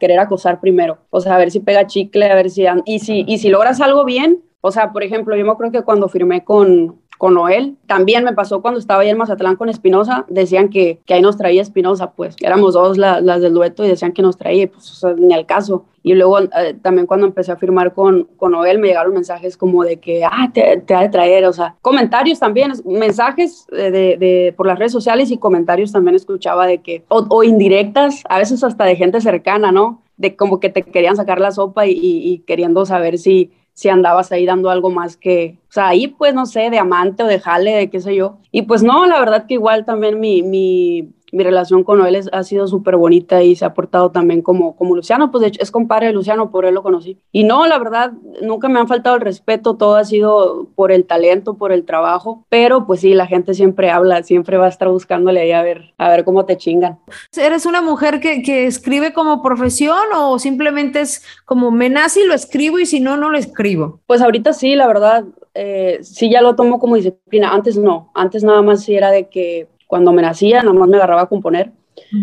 querer 0.00 0.18
acosar 0.18 0.60
primero. 0.60 0.98
O 1.10 1.20
sea, 1.20 1.36
a 1.36 1.38
ver 1.38 1.50
si 1.50 1.60
pega 1.60 1.86
chicle, 1.86 2.30
a 2.30 2.34
ver 2.34 2.50
si... 2.50 2.64
Y 2.86 2.98
si, 3.00 3.24
y 3.26 3.38
si 3.38 3.50
logras 3.50 3.80
algo 3.80 4.04
bien, 4.04 4.42
o 4.62 4.70
sea, 4.70 4.92
por 4.92 5.02
ejemplo, 5.02 5.36
yo 5.36 5.44
me 5.44 5.50
acuerdo 5.50 5.72
que 5.72 5.82
cuando 5.82 6.08
firmé 6.08 6.44
con, 6.44 7.01
con 7.22 7.34
Noel. 7.34 7.76
También 7.86 8.24
me 8.24 8.32
pasó 8.32 8.62
cuando 8.62 8.80
estaba 8.80 9.02
ahí 9.02 9.08
en 9.08 9.16
Mazatlán 9.16 9.54
con 9.54 9.68
Espinosa, 9.68 10.26
decían 10.28 10.70
que, 10.70 10.98
que, 11.06 11.14
ahí 11.14 11.22
nos 11.22 11.36
traía 11.36 11.62
Espinosa, 11.62 12.10
pues 12.10 12.34
éramos 12.40 12.74
dos 12.74 12.98
las 12.98 13.40
del 13.40 13.54
dueto 13.54 13.84
y 13.84 13.88
decían 13.88 14.10
que 14.10 14.22
nos 14.22 14.36
traía, 14.36 14.68
pues 14.68 14.90
o 14.90 14.94
sea, 14.94 15.14
ni 15.16 15.32
al 15.32 15.46
caso. 15.46 15.84
Y 16.02 16.14
luego 16.14 16.40
eh, 16.40 16.74
también 16.82 17.06
cuando 17.06 17.24
empecé 17.28 17.52
a 17.52 17.56
firmar 17.56 17.94
con, 17.94 18.24
con 18.36 18.50
Noel 18.50 18.80
me 18.80 18.88
llegaron 18.88 19.14
mensajes 19.14 19.56
como 19.56 19.84
de 19.84 20.00
que, 20.00 20.24
ah, 20.24 20.50
te, 20.52 20.78
te 20.78 20.94
ha 20.96 21.00
de 21.02 21.10
traer, 21.10 21.44
o 21.44 21.52
sea, 21.52 21.76
comentarios 21.80 22.40
también, 22.40 22.72
mensajes 22.84 23.68
de, 23.70 23.92
de, 23.92 24.52
por 24.56 24.66
las 24.66 24.80
redes 24.80 24.90
sociales 24.90 25.30
y 25.30 25.38
comentarios 25.38 25.92
también 25.92 26.16
escuchaba 26.16 26.66
de 26.66 26.78
que, 26.78 27.04
o, 27.06 27.44
indirectas, 27.44 28.24
a 28.28 28.38
veces 28.38 28.64
hasta 28.64 28.84
de 28.84 28.96
gente 28.96 29.20
cercana, 29.20 29.70
¿no? 29.70 30.02
De 30.16 30.34
como 30.34 30.58
que 30.58 30.70
te 30.70 30.82
querían 30.82 31.14
sacar 31.14 31.40
la 31.40 31.52
sopa 31.52 31.86
y 31.86 32.42
queriendo 32.48 32.84
saber 32.84 33.16
si, 33.16 33.52
si 33.74 33.88
andabas 33.88 34.32
ahí 34.32 34.46
dando 34.46 34.70
algo 34.70 34.90
más 34.90 35.16
que, 35.16 35.58
o 35.68 35.72
sea, 35.72 35.88
ahí 35.88 36.08
pues 36.08 36.34
no 36.34 36.46
sé, 36.46 36.70
de 36.70 36.78
amante 36.78 37.22
o 37.22 37.26
de 37.26 37.40
jale, 37.40 37.72
de 37.72 37.90
qué 37.90 38.00
sé 38.00 38.14
yo. 38.14 38.38
Y 38.50 38.62
pues 38.62 38.82
no, 38.82 39.06
la 39.06 39.18
verdad 39.18 39.46
que 39.46 39.54
igual 39.54 39.84
también 39.84 40.20
mi, 40.20 40.42
mi, 40.42 41.12
mi 41.32 41.42
relación 41.42 41.82
con 41.82 41.98
Noel 41.98 42.28
ha 42.30 42.42
sido 42.42 42.68
súper 42.68 42.96
bonita 42.96 43.42
y 43.42 43.56
se 43.56 43.64
ha 43.64 43.72
portado 43.72 44.10
también 44.10 44.42
como, 44.42 44.76
como 44.76 44.94
Luciano, 44.94 45.30
pues 45.30 45.40
de 45.40 45.48
hecho 45.48 45.62
es 45.62 45.70
compadre 45.70 46.08
de 46.08 46.12
Luciano, 46.12 46.50
por 46.50 46.66
él 46.66 46.74
lo 46.74 46.82
conocí. 46.82 47.18
Y 47.32 47.44
no, 47.44 47.66
la 47.66 47.78
verdad, 47.78 48.12
nunca 48.42 48.68
me 48.68 48.78
han 48.78 48.86
faltado 48.86 49.16
el 49.16 49.22
respeto, 49.22 49.76
todo 49.76 49.96
ha 49.96 50.04
sido 50.04 50.68
por 50.74 50.92
el 50.92 51.06
talento, 51.06 51.54
por 51.54 51.72
el 51.72 51.84
trabajo, 51.84 52.44
pero 52.50 52.86
pues 52.86 53.00
sí, 53.00 53.14
la 53.14 53.26
gente 53.26 53.54
siempre 53.54 53.90
habla, 53.90 54.22
siempre 54.22 54.58
va 54.58 54.66
a 54.66 54.68
estar 54.68 54.88
buscándole 54.88 55.40
ahí 55.40 55.52
a 55.52 55.62
ver, 55.62 55.94
a 55.96 56.10
ver 56.10 56.24
cómo 56.24 56.44
te 56.44 56.58
chingan. 56.58 56.98
¿Eres 57.36 57.64
una 57.64 57.80
mujer 57.80 58.20
que, 58.20 58.42
que 58.42 58.66
escribe 58.66 59.14
como 59.14 59.42
profesión 59.42 60.04
o 60.14 60.38
simplemente 60.38 61.00
es 61.00 61.24
como 61.46 61.70
me 61.70 61.88
nace 61.88 62.20
y 62.20 62.26
lo 62.26 62.34
escribo 62.34 62.78
y 62.78 62.86
si 62.86 63.00
no, 63.00 63.16
no 63.16 63.30
lo 63.30 63.38
escribo? 63.38 64.00
Pues 64.06 64.20
ahorita 64.20 64.52
sí, 64.52 64.74
la 64.74 64.86
verdad, 64.86 65.24
eh, 65.54 65.98
sí 66.02 66.30
ya 66.30 66.42
lo 66.42 66.56
tomo 66.56 66.78
como 66.78 66.96
disciplina. 66.96 67.52
Antes 67.52 67.76
no, 67.76 68.10
antes 68.14 68.44
nada 68.44 68.62
más 68.62 68.84
sí 68.84 68.94
era 68.94 69.10
de 69.10 69.28
que 69.28 69.68
cuando 69.92 70.10
me 70.14 70.22
nacía, 70.22 70.62
nada 70.62 70.72
más 70.72 70.88
me 70.88 70.96
agarraba 70.96 71.20
a 71.20 71.26
componer, 71.26 71.70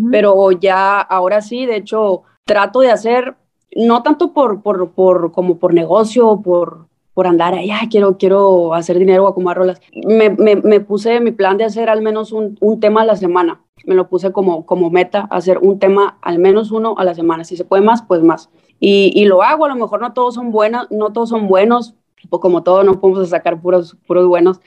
pero 0.09 0.49
ya 0.53 0.99
ahora 0.99 1.39
sí, 1.39 1.67
de 1.67 1.75
hecho, 1.75 2.23
trato 2.43 2.79
de 2.79 2.89
hacer, 2.89 3.35
no 3.75 4.01
tanto 4.01 4.33
por, 4.33 4.63
por, 4.63 4.89
por 4.89 5.31
como 5.31 5.59
por 5.59 5.75
negocio, 5.75 6.41
por, 6.43 6.87
por 7.13 7.27
andar 7.27 7.53
ahí, 7.53 7.69
quiero, 7.91 8.17
quiero 8.17 8.73
hacer 8.73 8.97
dinero 8.97 9.25
o 9.25 9.27
acomodar 9.27 9.57
rolas. 9.57 9.81
Me, 9.93 10.31
me, 10.31 10.55
me, 10.55 10.79
puse 10.79 11.19
mi 11.19 11.29
plan 11.29 11.57
de 11.57 11.65
hacer 11.65 11.91
al 11.91 12.01
menos 12.01 12.31
un, 12.31 12.57
un, 12.59 12.79
tema 12.79 13.03
a 13.03 13.05
la 13.05 13.15
semana. 13.15 13.61
Me 13.85 13.93
lo 13.93 14.09
puse 14.09 14.31
como, 14.31 14.65
como 14.65 14.89
meta, 14.89 15.27
hacer 15.29 15.59
un 15.59 15.77
tema 15.77 16.17
al 16.23 16.39
menos 16.39 16.71
uno 16.71 16.95
a 16.97 17.03
la 17.03 17.13
semana. 17.13 17.43
Si 17.43 17.55
se 17.55 17.65
puede 17.65 17.83
más, 17.83 18.01
pues 18.01 18.23
más. 18.23 18.49
Y, 18.79 19.11
y 19.13 19.25
lo 19.25 19.43
hago, 19.43 19.65
a 19.65 19.69
lo 19.69 19.75
mejor 19.75 20.01
no 20.01 20.13
todos 20.13 20.33
son 20.33 20.49
buenos, 20.49 20.89
no 20.89 21.13
todos 21.13 21.29
son 21.29 21.47
buenos, 21.47 21.93
como 22.29 22.63
todo, 22.63 22.83
no 22.83 22.99
podemos 22.99 23.29
sacar 23.29 23.61
puros, 23.61 23.95
puros 24.07 24.27
buenos, 24.27 24.59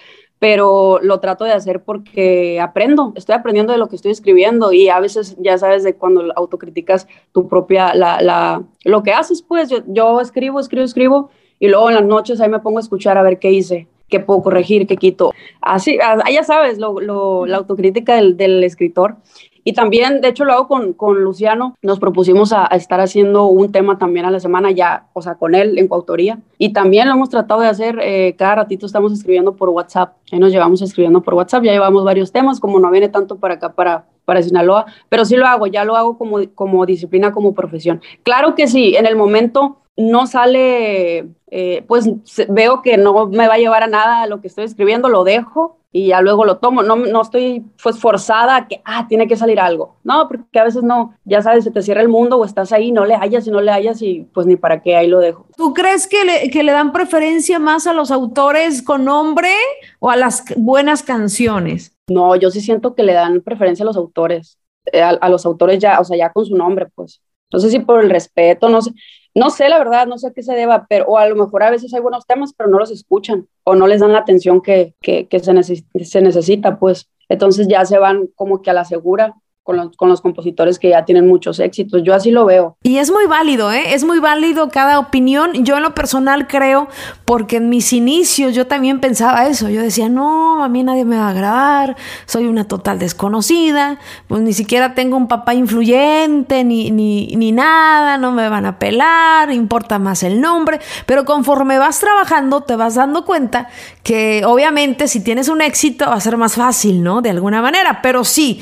pero 0.43 0.99
lo 1.01 1.21
trato 1.21 1.45
de 1.45 1.53
hacer 1.53 1.85
porque 1.85 2.59
aprendo, 2.61 3.13
estoy 3.15 3.37
aprendiendo 3.37 3.73
de 3.73 3.79
lo 3.79 3.89
que 3.89 3.95
estoy 3.95 4.11
escribiendo 4.11 4.73
y 4.73 4.89
a 4.89 4.99
veces 4.99 5.37
ya 5.39 5.57
sabes 5.57 5.85
de 5.85 5.95
cuando 5.95 6.33
autocriticas 6.35 7.07
tu 7.31 7.47
propia, 7.47 7.95
la, 7.95 8.21
la, 8.21 8.65
lo 8.83 9.05
que 9.05 9.13
haces, 9.13 9.41
pues 9.41 9.71
yo, 9.71 9.85
yo, 9.87 10.21
escribo, 10.21 10.59
escribo, 10.59 10.85
escribo 10.85 11.31
y 11.61 11.69
luego 11.69 11.91
en 11.91 11.95
las 11.95 12.05
noches 12.05 12.41
ahí 12.41 12.49
me 12.49 12.59
pongo 12.59 12.79
a 12.79 12.81
escuchar 12.81 13.17
a 13.17 13.23
ver 13.23 13.39
qué 13.39 13.53
hice, 13.53 13.87
qué 14.09 14.19
puedo 14.19 14.43
corregir, 14.43 14.89
qué 14.89 14.97
quito. 14.97 15.33
Así, 15.61 15.97
ya 15.97 16.43
sabes, 16.43 16.77
lo, 16.79 17.01
lo, 17.01 17.47
la 17.47 17.59
autocrítica 17.59 18.17
del, 18.17 18.37
del 18.37 18.65
escritor 18.65 19.19
y 19.65 19.75
también, 19.75 20.21
de 20.21 20.29
hecho, 20.29 20.45
lo 20.45 20.53
hago 20.53 20.69
con, 20.69 20.93
con 20.93 21.23
Luciano. 21.23 21.77
Nos 21.83 22.01
propusimos 22.01 22.53
a, 22.53 22.67
estar 22.67 23.01
haciendo 23.01 23.47
un 23.47 23.71
tema 23.71 23.97
también 23.97 24.27
a 24.27 24.31
la 24.31 24.41
semana 24.41 24.71
ya, 24.73 25.07
o 25.13 25.23
sea, 25.23 25.37
con 25.37 25.55
él 25.55 25.79
en 25.79 25.89
coautoría. 25.89 26.39
Y 26.59 26.73
también 26.73 27.09
lo 27.09 27.15
hemos 27.15 27.31
tratado 27.31 27.61
de 27.61 27.69
hacer, 27.69 27.99
eh, 28.03 28.35
cada 28.37 28.57
ratito 28.57 28.87
estamos 28.87 29.13
escribiendo 29.13 29.55
por 29.55 29.69
WhatsApp. 29.69 30.15
Ahí 30.33 30.39
nos 30.39 30.53
llevamos 30.53 30.83
escribiendo 30.83 31.23
por 31.23 31.35
WhatsApp, 31.35 31.63
ya 31.63 31.73
llevamos 31.73 32.05
varios 32.05 32.33
temas, 32.33 32.59
como 32.59 32.81
no 32.81 32.91
viene 32.91 33.09
tanto 33.09 33.37
para 33.37 33.55
acá, 33.55 33.73
para, 33.73 34.07
para 34.25 34.43
Sinaloa, 34.43 34.87
pero 35.09 35.25
sí 35.25 35.37
lo 35.37 35.47
hago, 35.47 35.67
ya 35.67 35.85
lo 35.85 35.97
hago 35.97 36.19
como, 36.19 36.39
como 36.55 36.85
disciplina, 36.85 37.33
como 37.33 37.55
profesión. 37.55 38.01
Claro 38.25 38.55
que 38.55 38.67
sí, 38.67 38.97
en 38.97 39.07
el 39.07 39.15
momento 39.15 39.79
no 39.97 40.27
sale, 40.27 41.29
eh, 41.51 41.85
pues 41.87 42.11
veo 42.49 42.83
que 42.83 42.97
no 42.97 43.27
me 43.27 43.47
va 43.47 43.55
a 43.55 43.59
llevar 43.59 43.83
a 43.83 43.89
nada 43.89 44.27
lo 44.27 44.41
que 44.41 44.49
estoy 44.49 44.65
escribiendo, 44.65 45.09
lo 45.09 45.23
dejo 45.23 45.77
y 45.93 46.09
ya 46.09 46.23
luego 46.23 46.45
lo 46.45 46.57
tomo. 46.57 46.83
No, 46.83 46.97
no 46.97 47.21
estoy 47.21 47.65
pues 47.83 47.99
forzada 47.99 48.57
a 48.57 48.69
que, 48.69 48.81
ah, 48.85 49.07
tiene 49.09 49.29
que 49.29 49.37
salir 49.37 49.61
algo. 49.61 49.97
No, 50.03 50.27
porque 50.27 50.59
a 50.59 50.65
veces 50.65 50.83
no, 50.83 51.15
ya 51.25 51.43
sabes, 51.43 51.65
se 51.65 51.71
te 51.71 51.83
cierra 51.83 52.01
el 52.01 52.09
mundo 52.09 52.39
o 52.39 52.45
estás 52.45 52.73
ahí, 52.73 52.91
no 52.91 53.05
le 53.05 53.15
hallas 53.15 53.47
y 53.47 53.51
no 53.51 53.61
le 53.61 53.71
hallas 53.71 54.01
y 54.01 54.27
pues 54.33 54.47
ni 54.47 54.57
para 54.57 54.83
qué, 54.83 54.97
ahí 54.97 55.07
lo 55.07 55.21
dejo. 55.21 55.47
¿Tú 55.57 55.75
crees 55.75 56.09
que 56.09 56.25
le, 56.25 56.51
que 56.51 56.63
le 56.63 56.73
dan 56.73 56.93
preferencia 56.93 57.59
más 57.59 57.87
a 57.87 57.93
los 57.93 58.11
autores 58.11 58.83
con 58.83 59.05
nombre 59.05 59.53
o 60.01 60.11
a 60.11 60.17
las 60.17 60.45
buenas 60.57 61.03
canciones? 61.03 61.95
No, 62.09 62.35
yo 62.37 62.51
sí 62.51 62.61
siento 62.61 62.95
que 62.95 63.03
le 63.03 63.13
dan 63.13 63.43
preferencia 63.43 63.85
a 63.85 63.87
los 63.87 63.97
autores, 63.97 64.59
eh, 64.93 65.03
a, 65.03 65.11
a 65.11 65.29
los 65.29 65.45
autores 65.45 65.79
ya, 65.79 66.01
o 66.01 66.05
sea, 66.05 66.17
ya 66.17 66.33
con 66.33 66.47
su 66.47 66.57
nombre, 66.57 66.87
pues. 66.95 67.21
No 67.53 67.59
sé 67.59 67.69
si 67.69 67.81
por 67.81 68.03
el 68.03 68.09
respeto, 68.09 68.71
no 68.71 68.81
sé. 68.81 68.93
No 69.35 69.49
sé, 69.51 69.69
la 69.69 69.79
verdad, 69.79 70.07
no 70.07 70.19
sé 70.19 70.33
qué 70.35 70.43
se 70.43 70.55
deba, 70.55 70.87
pero 70.89 71.07
o 71.07 71.17
a 71.17 71.27
lo 71.27 71.37
mejor 71.37 71.63
a 71.63 71.71
veces 71.71 71.95
hay 71.95 72.01
buenos 72.01 72.27
temas, 72.27 72.53
pero 72.53 72.69
no 72.69 72.79
los 72.79 72.91
escuchan 72.91 73.49
o 73.65 73.75
no 73.75 73.87
les 73.87 74.01
dan 74.01 74.13
la 74.13 74.19
atención 74.19 74.61
que, 74.61 74.95
que, 75.01 75.27
se, 75.41 76.05
se 76.05 76.21
necesita, 76.21 76.79
pues. 76.79 77.09
Entonces 77.29 77.67
ya 77.67 77.85
se 77.87 77.99
van 77.99 78.27
como 78.35 78.61
que 78.61 78.71
a 78.71 78.75
la 78.75 78.85
segura 78.85 79.35
con 79.63 79.77
los, 79.77 79.97
con 79.97 80.09
los, 80.09 80.21
compositores 80.21 80.79
que 80.79 80.91
ya 80.91 81.05
tienen 81.05 81.29
muchos 81.29 81.61
éxitos. 81.61 82.03
Yo 82.03 82.15
así 82.15 82.31
lo 82.31 82.45
veo. 82.45 82.77
Y 82.83 82.99
es 82.99 83.11
muy 83.11 83.27
válido, 83.27 83.71
¿eh? 83.71 83.95
Es 83.95 84.03
muy 84.03 84.19
válido 84.19 84.69
cada 84.71 84.99
opinión. 84.99 85.65
Yo 85.65 85.77
en 85.77 85.83
lo 85.83 85.95
personal 85.95 86.49
creo, 86.49 86.89
porque 87.25 87.57
en 87.57 87.69
mis 87.69 87.93
inicios 87.93 88.55
yo 88.55 88.67
también 88.67 89.01
pensaba 89.01 89.47
eso. 89.47 89.69
Yo 89.69 89.81
decía, 89.81 90.09
no, 90.09 90.65
a 90.65 90.69
mí 90.69 90.83
nadie 90.83 91.05
me 91.05 91.17
va 91.17 91.29
a 91.29 91.33
grabar, 91.33 91.97
soy 92.27 92.47
una 92.47 92.67
total 92.67 92.99
desconocida, 92.99 93.99
pues 94.27 94.41
ni 94.43 94.53
siquiera 94.53 94.95
tengo 94.95 95.17
un 95.17 95.29
papá 95.29 95.55
influyente, 95.55 96.65
ni, 96.65 96.91
ni, 96.91 97.29
ni 97.37 97.53
nada, 97.53 98.19
no 98.19 98.33
me 98.33 98.49
van 98.49 98.67
a 98.67 98.79
pelar, 98.79 99.53
importa 99.53 99.99
más 99.99 100.25
el 100.25 100.41
nombre. 100.41 100.81
Pero 101.07 101.25
conforme 101.25 101.79
vas 101.79 102.01
trabajando, 102.01 102.63
te 102.63 102.75
vas 102.75 102.97
dando 102.97 103.25
cuenta 103.25 103.69
que 104.03 104.43
obviamente 104.45 105.07
si 105.07 105.21
tienes 105.21 105.49
un 105.49 105.61
éxito 105.61 106.07
va 106.07 106.15
a 106.15 106.21
ser 106.21 106.37
más 106.37 106.55
fácil, 106.55 107.03
¿no? 107.03 107.23
De 107.23 107.31
alguna 107.31 107.63
manera. 107.63 108.01
Pero 108.03 108.25
sí, 108.25 108.61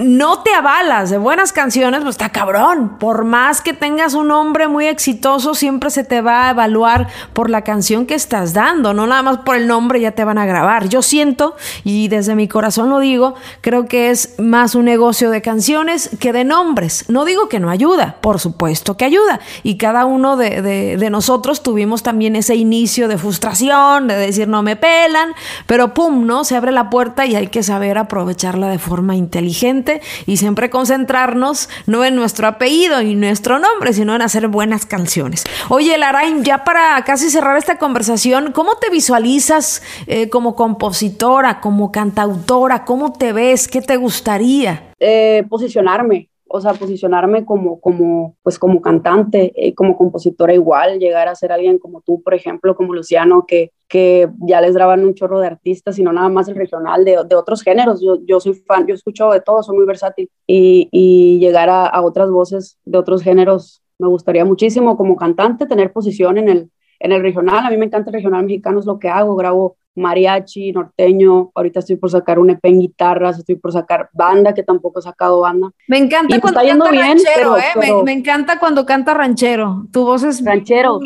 no 0.00 0.40
te 0.40 0.52
avalas 0.52 1.10
de 1.10 1.18
buenas 1.18 1.52
canciones, 1.52 2.00
pues 2.02 2.14
está 2.14 2.30
cabrón. 2.30 2.96
Por 2.98 3.24
más 3.24 3.60
que 3.60 3.72
tengas 3.72 4.14
un 4.14 4.28
nombre 4.28 4.66
muy 4.66 4.86
exitoso, 4.86 5.54
siempre 5.54 5.90
se 5.90 6.02
te 6.02 6.20
va 6.20 6.48
a 6.48 6.50
evaluar 6.50 7.08
por 7.32 7.48
la 7.48 7.62
canción 7.62 8.04
que 8.04 8.14
estás 8.14 8.54
dando, 8.54 8.92
no 8.92 9.06
nada 9.06 9.22
más 9.22 9.38
por 9.38 9.54
el 9.54 9.68
nombre 9.68 10.00
ya 10.00 10.10
te 10.10 10.24
van 10.24 10.38
a 10.38 10.46
grabar. 10.46 10.88
Yo 10.88 11.00
siento, 11.00 11.54
y 11.84 12.08
desde 12.08 12.34
mi 12.34 12.48
corazón 12.48 12.90
lo 12.90 12.98
digo, 12.98 13.34
creo 13.60 13.86
que 13.86 14.10
es 14.10 14.34
más 14.40 14.74
un 14.74 14.86
negocio 14.86 15.30
de 15.30 15.42
canciones 15.42 16.10
que 16.18 16.32
de 16.32 16.42
nombres. 16.42 17.04
No 17.08 17.24
digo 17.24 17.48
que 17.48 17.60
no 17.60 17.70
ayuda, 17.70 18.16
por 18.20 18.40
supuesto 18.40 18.96
que 18.96 19.04
ayuda. 19.04 19.38
Y 19.62 19.76
cada 19.76 20.06
uno 20.06 20.36
de, 20.36 20.60
de 20.60 21.10
nosotros 21.10 21.62
tuvimos 21.62 22.02
también 22.02 22.34
ese 22.34 22.56
inicio 22.56 23.06
de 23.06 23.16
frustración, 23.16 24.08
de 24.08 24.16
decir 24.16 24.48
no 24.48 24.62
me 24.64 24.74
pelan, 24.74 25.34
pero 25.66 25.94
pum, 25.94 26.26
¿no? 26.26 26.42
Se 26.42 26.56
abre 26.56 26.72
la 26.72 26.90
puerta 26.90 27.26
y 27.26 27.36
hay 27.36 27.46
que 27.46 27.62
saber 27.62 27.96
aprovecharla 27.96 28.68
de 28.68 28.80
forma 28.80 29.14
inteligente 29.14 29.83
y 30.26 30.36
siempre 30.36 30.70
concentrarnos 30.70 31.68
no 31.86 32.04
en 32.04 32.16
nuestro 32.16 32.46
apellido 32.46 33.00
y 33.02 33.14
nuestro 33.14 33.58
nombre, 33.58 33.92
sino 33.92 34.14
en 34.14 34.22
hacer 34.22 34.48
buenas 34.48 34.86
canciones. 34.86 35.44
Oye, 35.68 35.96
Larain, 35.98 36.44
ya 36.44 36.64
para 36.64 37.02
casi 37.04 37.30
cerrar 37.30 37.56
esta 37.56 37.78
conversación, 37.78 38.52
¿cómo 38.52 38.76
te 38.76 38.90
visualizas 38.90 39.82
eh, 40.06 40.28
como 40.28 40.54
compositora, 40.54 41.60
como 41.60 41.92
cantautora? 41.92 42.84
¿Cómo 42.84 43.12
te 43.12 43.32
ves? 43.32 43.68
¿Qué 43.68 43.80
te 43.80 43.96
gustaría? 43.96 44.92
Eh, 44.98 45.44
posicionarme, 45.48 46.28
o 46.54 46.60
sea, 46.60 46.72
posicionarme 46.72 47.44
como, 47.44 47.80
como, 47.80 48.36
pues 48.44 48.60
como 48.60 48.80
cantante, 48.80 49.52
eh, 49.56 49.74
como 49.74 49.96
compositora 49.96 50.54
igual, 50.54 51.00
llegar 51.00 51.26
a 51.26 51.34
ser 51.34 51.50
alguien 51.50 51.78
como 51.78 52.00
tú, 52.00 52.22
por 52.22 52.32
ejemplo, 52.32 52.76
como 52.76 52.94
Luciano, 52.94 53.44
que, 53.44 53.72
que 53.88 54.30
ya 54.38 54.60
les 54.60 54.72
graban 54.72 55.04
un 55.04 55.14
chorro 55.14 55.40
de 55.40 55.48
artistas, 55.48 55.96
sino 55.96 56.12
nada 56.12 56.28
más 56.28 56.46
el 56.46 56.54
regional, 56.54 57.04
de, 57.04 57.18
de 57.28 57.34
otros 57.34 57.62
géneros. 57.62 58.00
Yo, 58.00 58.18
yo 58.24 58.38
soy 58.38 58.54
fan, 58.54 58.86
yo 58.86 58.94
escucho 58.94 59.30
de 59.30 59.40
todo, 59.40 59.64
soy 59.64 59.76
muy 59.76 59.84
versátil, 59.84 60.30
y, 60.46 60.88
y 60.92 61.40
llegar 61.40 61.68
a, 61.68 61.86
a, 61.86 62.02
otras 62.02 62.30
voces 62.30 62.78
de 62.84 62.98
otros 62.98 63.24
géneros 63.24 63.82
me 63.98 64.06
gustaría 64.06 64.44
muchísimo 64.44 64.96
como 64.96 65.16
cantante, 65.16 65.66
tener 65.66 65.92
posición 65.92 66.38
en 66.38 66.48
el, 66.48 66.70
en 66.98 67.12
el 67.12 67.22
regional. 67.22 67.66
A 67.66 67.70
mí 67.70 67.76
me 67.76 67.86
encanta 67.86 68.10
el 68.10 68.14
regional 68.14 68.44
mexicano, 68.44 68.80
es 68.80 68.86
lo 68.86 68.98
que 68.98 69.08
hago, 69.08 69.36
grabo 69.36 69.76
mariachi, 69.96 70.72
norteño, 70.72 71.50
ahorita 71.54 71.80
estoy 71.80 71.96
por 71.96 72.10
sacar 72.10 72.38
un 72.38 72.50
EP 72.50 72.64
en 72.64 72.80
guitarras, 72.80 73.38
estoy 73.38 73.56
por 73.56 73.72
sacar 73.72 74.08
banda, 74.12 74.52
que 74.54 74.62
tampoco 74.62 74.98
he 74.98 75.02
sacado 75.02 75.40
banda. 75.40 75.70
Me 75.88 75.98
encanta 75.98 76.40
cuando 76.40 76.60
canta 76.60 76.90
ranchero, 76.90 77.58
eh, 77.58 77.62
Me, 77.78 78.02
me, 78.02 78.12
encanta 78.12 78.58
cuando 78.58 78.84
canta 78.84 79.14
ranchero, 79.14 79.86
tu 79.92 80.04
voz 80.04 80.24
es... 80.24 80.44
Ranchero. 80.44 81.00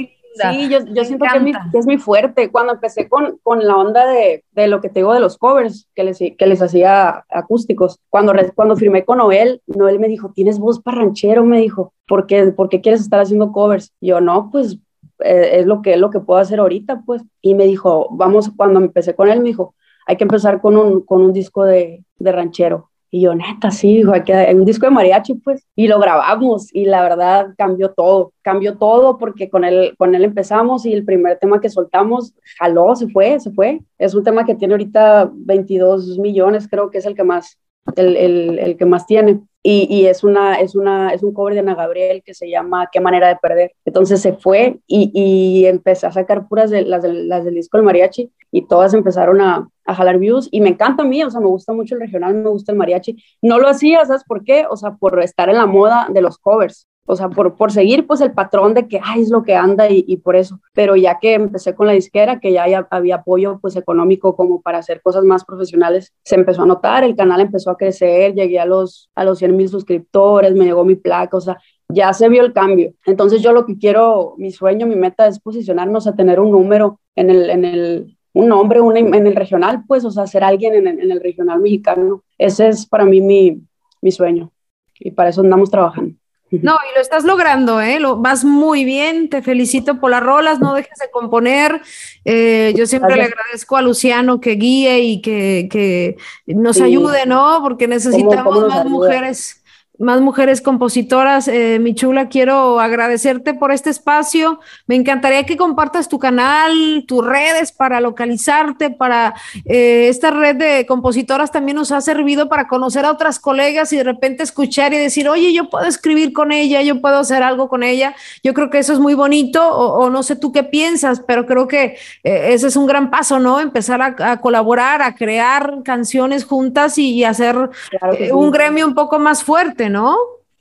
Sí, 0.53 0.69
yo, 0.69 0.79
yo 0.95 1.05
siento 1.05 1.25
que 1.31 1.37
es, 1.37 1.43
mi, 1.43 1.53
que 1.53 1.79
es, 1.79 1.87
mi, 1.87 1.99
fuerte. 1.99 2.51
Cuando 2.51 2.75
empecé 2.75 3.09
con, 3.09 3.39
con 3.43 3.67
la 3.67 3.77
onda 3.77 4.07
de, 4.07 4.45
de, 4.53 4.69
lo 4.69 4.81
que 4.81 4.89
te 4.89 5.01
digo 5.01 5.13
de 5.13 5.19
los 5.19 5.37
covers, 5.37 5.89
que 5.97 6.05
les, 6.05 6.19
que 6.19 6.47
les 6.47 6.63
hacía 6.63 7.25
acústicos, 7.29 7.99
cuando, 8.09 8.33
cuando 8.55 8.77
firmé 8.77 9.05
con 9.05 9.19
Noel, 9.19 9.63
Noel 9.67 9.99
me 9.99 10.07
dijo, 10.07 10.31
tienes 10.33 10.61
voz 10.61 10.81
para 10.81 10.99
ranchero, 10.99 11.45
me 11.45 11.59
dijo, 11.59 11.93
¿por 12.07 12.27
qué, 12.27 12.45
¿por 12.53 12.69
qué 12.69 12.81
quieres 12.81 13.01
estar 13.01 13.19
haciendo 13.19 13.51
covers? 13.51 13.93
yo, 14.01 14.21
no, 14.21 14.51
pues 14.53 14.79
eh, 15.21 15.61
es 15.61 15.67
lo 15.67 15.83
que 15.83 15.95
es 15.95 16.01
lo 16.01 16.11
que 16.11 16.21
puedo 16.21 16.41
hacer 16.41 16.61
ahorita, 16.61 17.03
pues. 17.07 17.23
Y 17.41 17.55
me 17.55 17.65
dijo, 17.67 18.09
vamos, 18.13 18.51
cuando 18.57 18.81
empecé 18.81 19.15
con 19.15 19.29
él, 19.29 19.41
me 19.41 19.49
dijo, 19.49 19.75
hay 20.07 20.17
que 20.17 20.25
empezar 20.25 20.61
con 20.61 20.77
un, 20.77 21.03
con 21.03 21.23
un 21.23 21.33
disco 21.33 21.65
de, 21.65 22.05
de 22.19 22.33
ranchero. 22.33 22.91
Y 23.11 23.23
yo, 23.23 23.35
neta, 23.35 23.71
sí, 23.71 23.97
dijo, 23.97 24.13
hay 24.13 24.23
que, 24.23 24.35
un 24.55 24.67
disco 24.67 24.85
de 24.85 24.91
mariachi, 24.91 25.35
pues. 25.35 25.67
Y 25.75 25.89
lo 25.89 25.99
grabamos 25.99 26.75
y 26.75 26.85
la 26.85 27.03
verdad 27.03 27.55
cambió 27.57 27.93
todo, 27.93 28.33
cambió 28.43 28.77
todo 28.77 29.17
porque 29.17 29.49
con 29.49 29.65
él, 29.65 29.95
con 29.97 30.15
él 30.15 30.25
empezamos 30.25 30.85
y 30.85 30.93
el 30.93 31.05
primer 31.05 31.39
tema 31.39 31.61
que 31.61 31.71
soltamos 31.71 32.35
jaló, 32.59 32.95
se 32.97 33.09
fue, 33.09 33.41
se 33.41 33.51
fue. 33.51 33.81
Es 33.99 34.15
un 34.15 34.25
tema 34.25 34.45
que 34.45 34.55
tiene 34.55 34.75
ahorita 34.75 35.31
22 35.33 36.19
millones, 36.19 36.69
creo 36.69 36.91
que 36.91 36.99
es 36.99 37.07
el 37.07 37.15
que 37.15 37.25
más, 37.25 37.59
el, 37.97 38.17
el, 38.17 38.59
el 38.59 38.77
que 38.77 38.85
más 38.85 39.07
tiene. 39.07 39.41
Y, 39.63 40.07
es, 40.07 40.25
una, 40.25 40.55
es, 40.55 40.75
una, 40.75 41.13
es 41.13 41.23
un 41.23 41.35
cover 41.35 41.53
de 41.53 41.61
Ana 41.61 41.75
Gabriel 41.75 42.23
que 42.25 42.33
se 42.33 42.49
llama 42.49 42.89
Qué 42.91 43.01
manera 43.01 43.29
de 43.29 43.37
perder. 43.37 43.73
Entonces 43.85 44.23
se 44.23 44.33
fue 44.33 44.81
y, 44.87 45.11
y 45.13 45.67
empecé 45.67 46.07
a 46.07 46.13
sacar 46.13 46.49
puras 46.49 46.71
de 46.71 46.83
las, 46.83 47.03
de, 47.03 47.13
las 47.13 47.45
del 47.45 47.55
disco 47.55 47.77
del 47.77 47.85
mariachi 47.85 48.33
y 48.51 48.67
todas 48.67 48.95
empezaron 48.95 49.43
a, 49.43 49.69
a, 49.85 49.95
jalar 49.95 50.19
views 50.19 50.49
y 50.51 50.63
me 50.63 50.71
encanta 50.71 51.03
a 51.03 51.07
mí, 51.07 51.23
o 51.23 51.31
sea, 51.31 51.41
me 51.41 51.49
gusta 51.49 51.75
mucho 51.75 51.97
el 51.97 52.01
regional, 52.01 52.35
me 52.35 52.49
gusta 52.49 52.73
el 52.73 52.79
mariachi. 52.79 53.23
No 53.43 53.59
lo 53.59 53.69
hacía, 53.69 54.05
¿sabes 54.07 54.25
por 54.25 54.43
qué? 54.43 54.65
O 54.71 54.77
sea, 54.77 54.93
por 54.93 55.21
estar 55.23 55.51
en 55.51 55.59
la 55.59 55.67
moda 55.67 56.09
de 56.11 56.23
los 56.23 56.39
covers 56.39 56.88
o 57.11 57.17
sea, 57.17 57.31
por, 57.31 57.57
por 57.57 57.73
seguir 57.73 58.07
pues 58.07 58.21
el 58.21 58.33
patrón 58.33 58.75
de 58.75 58.87
que, 58.87 59.01
ay, 59.03 59.23
es 59.23 59.31
lo 59.31 59.43
que 59.43 59.55
anda 59.55 59.89
y, 59.89 60.05
y, 60.07 60.19
por 60.19 60.37
eso. 60.37 60.61
Pero 60.75 60.95
ya 60.95 61.19
que 61.19 61.33
empecé 61.33 61.75
con 61.75 61.87
la 61.87 61.95
disquera, 61.95 62.39
que 62.39 62.53
ya 62.53 62.87
había 62.91 63.15
apoyo 63.15 63.59
pues 63.63 63.77
económico 63.77 64.37
como 64.37 64.61
para 64.61 64.79
hacer 64.79 65.01
cosas 65.01 65.25
más 65.25 65.43
profesionales, 65.43 66.13
se 66.23 66.35
empezó 66.35 66.63
a 66.63 66.67
notar, 66.67 67.05
el 67.05 67.17
canal 67.17 67.41
empezó 67.41 67.71
a 67.71 67.79
crecer, 67.79 68.35
llegué 68.35 68.61
a 68.61 68.67
los, 68.67 69.11
a 69.15 69.25
los 69.25 69.39
100 69.39 69.57
mil 69.57 69.71
suscriptores, 69.71 70.55
me 70.55 70.67
llegó 70.67 70.85
mi 70.85 70.97
placa, 70.97 71.39
o 71.39 71.41
sea, 71.41 71.59
ya 71.89 72.13
se 72.13 72.29
vio 72.29 72.45
el 72.45 72.53
cambio. 72.53 72.93
Entonces 73.07 73.41
yo 73.41 73.53
lo 73.55 73.65
que 73.65 73.79
quiero, 73.79 74.35
mi 74.37 74.51
sueño, 74.51 74.87
mi 74.87 74.97
meta 74.97 75.27
es 75.27 75.41
posicionarnos 75.41 76.07
a 76.07 76.15
tener 76.15 76.39
un 76.39 76.51
número 76.51 77.01
en 77.17 77.31
el, 77.31 77.49
en 77.49 77.65
el 77.65 78.19
un 78.35 78.49
nombre 78.49 78.83
un, 78.83 78.97
en 78.99 79.27
el 79.27 79.35
regional, 79.35 79.85
pues, 79.89 80.05
o 80.05 80.11
sea, 80.11 80.27
ser 80.27 80.45
alguien 80.45 80.75
en 80.75 80.87
en 80.87 81.11
el 81.11 81.21
regional 81.21 81.61
mexicano. 81.61 82.23
Ese 82.37 82.69
es 82.69 82.87
para 82.87 83.07
mí 83.07 83.23
mi, 83.23 83.63
mi 84.03 84.13
sueño 84.13 84.53
y 85.01 85.11
para 85.11 85.31
eso 85.31 85.41
andamos 85.41 85.71
trabajando. 85.71 86.08
No, 86.51 86.79
y 86.91 86.95
lo 86.95 87.01
estás 87.01 87.25
logrando, 87.25 87.81
¿eh? 87.81 88.01
Lo, 88.01 88.17
vas 88.17 88.45
muy 88.45 88.85
bien, 88.85 89.29
te 89.29 89.43
felicito 89.43 90.01
por 90.01 90.11
las 90.11 90.23
rolas, 90.23 90.61
no 90.61 90.75
dejes 90.75 90.99
de 90.99 91.11
componer. 91.11 91.83
Eh, 92.25 92.73
yo 92.77 92.87
siempre 92.87 93.15
Gracias. 93.15 93.29
le 93.29 93.35
agradezco 93.35 93.77
a 93.77 93.83
Luciano 93.83 94.41
que 94.41 94.53
guíe 94.53 95.01
y 95.01 95.21
que, 95.21 95.69
que 95.71 96.17
nos 96.47 96.77
sí. 96.77 96.83
ayude, 96.83 97.27
¿no? 97.27 97.61
Porque 97.63 97.87
necesitamos 97.87 98.45
¿Cómo, 98.45 98.55
cómo 98.55 98.69
más 98.69 98.81
ayuda? 98.81 98.91
mujeres 98.91 99.63
más 99.99 100.21
mujeres 100.21 100.61
compositoras. 100.61 101.49
Eh, 101.49 101.79
mi 101.81 101.95
chula, 101.95 102.29
quiero 102.29 102.81
agradecerte 102.81 103.55
por 103.55 103.73
este 103.73 103.91
espacio. 103.91 104.61
Me 104.87 104.95
encantaría 104.95 105.45
que 105.45 105.57
compartas 105.57 106.09
tu 106.09 106.19
canal, 106.19 107.05
tus 107.07 107.27
redes 107.27 107.73
para 107.73 108.01
localizarte, 108.01 108.91
para 108.91 109.35
eh, 109.65 110.07
esta 110.09 110.31
red 110.31 110.57
de 110.57 110.87
compositoras 110.87 111.51
también 111.51 111.77
nos 111.77 111.93
ha 111.93 112.01
servido 112.01 112.49
para 112.49 112.69
conocer 112.69 113.05
a 113.05 113.11
otras 113.11 113.39
colegas 113.39 113.93
y 113.93 113.97
de 113.97 114.05
repente 114.05 114.43
escuchar 114.43 114.95
y 114.95 114.99
decir, 114.99 115.29
oye, 115.29 115.53
yo 115.53 115.69
puedo 115.69 115.87
escribir 115.87 116.33
con 116.33 116.53
ella, 116.53 116.81
yo 116.83 117.01
puedo 117.01 117.19
hacer 117.19 117.43
algo 117.43 117.69
con 117.69 117.83
ella. 117.83 118.15
Yo 118.45 118.55
creo 118.55 118.71
que 118.71 118.79
eso 118.79 118.93
es 118.93 118.99
muy 119.01 119.15
bonito 119.15 119.69
o, 119.69 120.05
o 120.05 120.11
no 120.11 120.23
sé 120.23 120.37
tú 120.37 120.53
qué 120.53 120.63
piensas, 120.63 121.21
pero 121.27 121.47
creo 121.47 121.67
que 121.67 121.97
eh, 122.23 122.53
ese 122.53 122.69
es 122.69 122.77
un 122.77 122.87
gran 122.87 123.11
paso, 123.11 123.39
¿no? 123.41 123.61
Empezar 123.61 124.01
a, 124.01 124.15
a 124.31 124.41
colaborar, 124.41 125.03
a 125.03 125.15
crear 125.15 125.79
canciones 125.85 126.45
juntas 126.45 126.99
y, 126.99 127.15
y 127.15 127.25
hacer 127.25 127.71
claro 127.91 128.15
eh, 128.15 128.27
sí. 128.27 128.31
un 128.31 128.51
gremio 128.51 128.87
un 128.87 128.95
poco 128.95 129.19
más 129.19 129.43
fuerte. 129.43 129.88
¿No? 129.89 130.17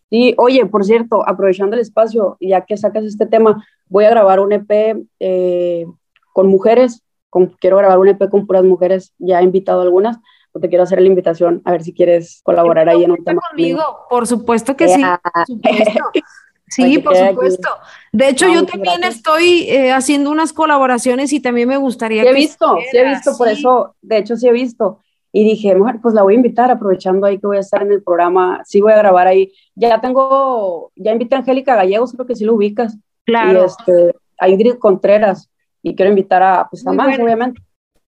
Sí, 0.10 0.34
oye, 0.38 0.66
por 0.66 0.86
cierto, 0.86 1.28
aprovechando 1.28 1.76
el 1.76 1.82
espacio, 1.82 2.38
ya 2.40 2.62
que 2.62 2.78
sacas 2.78 3.04
este 3.04 3.26
tema, 3.26 3.66
voy 3.90 4.06
a 4.06 4.10
grabar 4.10 4.40
un 4.40 4.54
EP 4.54 5.06
eh, 5.20 5.86
con 6.34 6.48
mujeres, 6.48 7.04
con, 7.30 7.48
quiero 7.60 7.78
grabar 7.78 8.00
un 8.00 8.08
EP 8.08 8.30
con 8.30 8.48
puras 8.48 8.64
mujeres, 8.64 9.14
ya 9.18 9.42
he 9.42 9.44
invitado 9.44 9.82
algunas, 9.82 10.18
pues 10.52 10.62
te 10.62 10.70
quiero 10.70 10.84
hacer 10.84 11.02
la 11.02 11.08
invitación 11.08 11.62
a 11.66 11.72
ver 11.72 11.84
si 11.84 11.94
quieres 11.94 12.42
colaborar 12.44 12.88
ahí 12.88 13.04
en 13.04 13.12
un 13.12 13.24
tema. 13.24 13.42
Conmigo, 13.50 13.84
por 14.10 14.28
supuesto 14.28 14.76
que 14.78 14.88
sí. 14.88 15.02
Por 15.02 15.46
supuesto. 15.46 16.04
Sí, 16.70 17.00
por 17.00 17.16
supuesto. 17.16 17.70
De 18.12 18.28
hecho, 18.28 18.46
yo 18.48 18.66
también 18.66 18.98
gracias. 18.98 19.16
estoy 19.16 19.70
eh, 19.70 19.94
haciendo 19.94 20.30
unas 20.30 20.52
colaboraciones 20.52 21.32
y 21.32 21.40
también 21.40 21.70
me 21.70 21.78
gustaría. 21.78 22.24
Sí 22.24 22.28
he 22.28 22.34
visto, 22.34 22.78
sí 22.92 22.98
he 22.98 23.08
visto, 23.08 23.32
sí. 23.32 23.38
por 23.38 23.48
eso, 23.48 23.96
de 24.02 24.18
hecho, 24.18 24.36
sí 24.36 24.48
he 24.48 24.52
visto. 24.52 25.00
Y 25.38 25.44
dije, 25.44 25.76
mujer, 25.76 26.00
pues 26.02 26.16
la 26.16 26.24
voy 26.24 26.34
a 26.34 26.38
invitar, 26.38 26.72
aprovechando 26.72 27.28
ahí 27.28 27.38
que 27.38 27.46
voy 27.46 27.58
a 27.58 27.60
estar 27.60 27.84
en 27.84 27.92
el 27.92 28.02
programa, 28.02 28.64
sí 28.66 28.82
voy 28.82 28.92
a 28.92 28.98
grabar 28.98 29.28
ahí. 29.28 29.54
Ya 29.76 30.02
tengo, 30.02 30.92
ya 30.96 31.12
invité 31.12 31.36
a 31.36 31.38
Angélica 31.38 31.76
Gallegos, 31.76 32.14
creo 32.14 32.26
que 32.26 32.34
sí 32.34 32.44
lo 32.44 32.56
ubicas. 32.56 32.98
Claro. 33.24 33.62
Y 33.62 33.66
este, 33.66 34.16
a 34.40 34.50
Ingrid 34.50 34.80
Contreras, 34.80 35.52
y 35.84 35.96
quiero 35.96 36.10
invitar 36.10 36.42
a, 36.42 36.68
pues, 36.68 36.88
a 36.88 36.92
más, 36.92 37.06
bueno. 37.06 37.24
obviamente. 37.24 37.62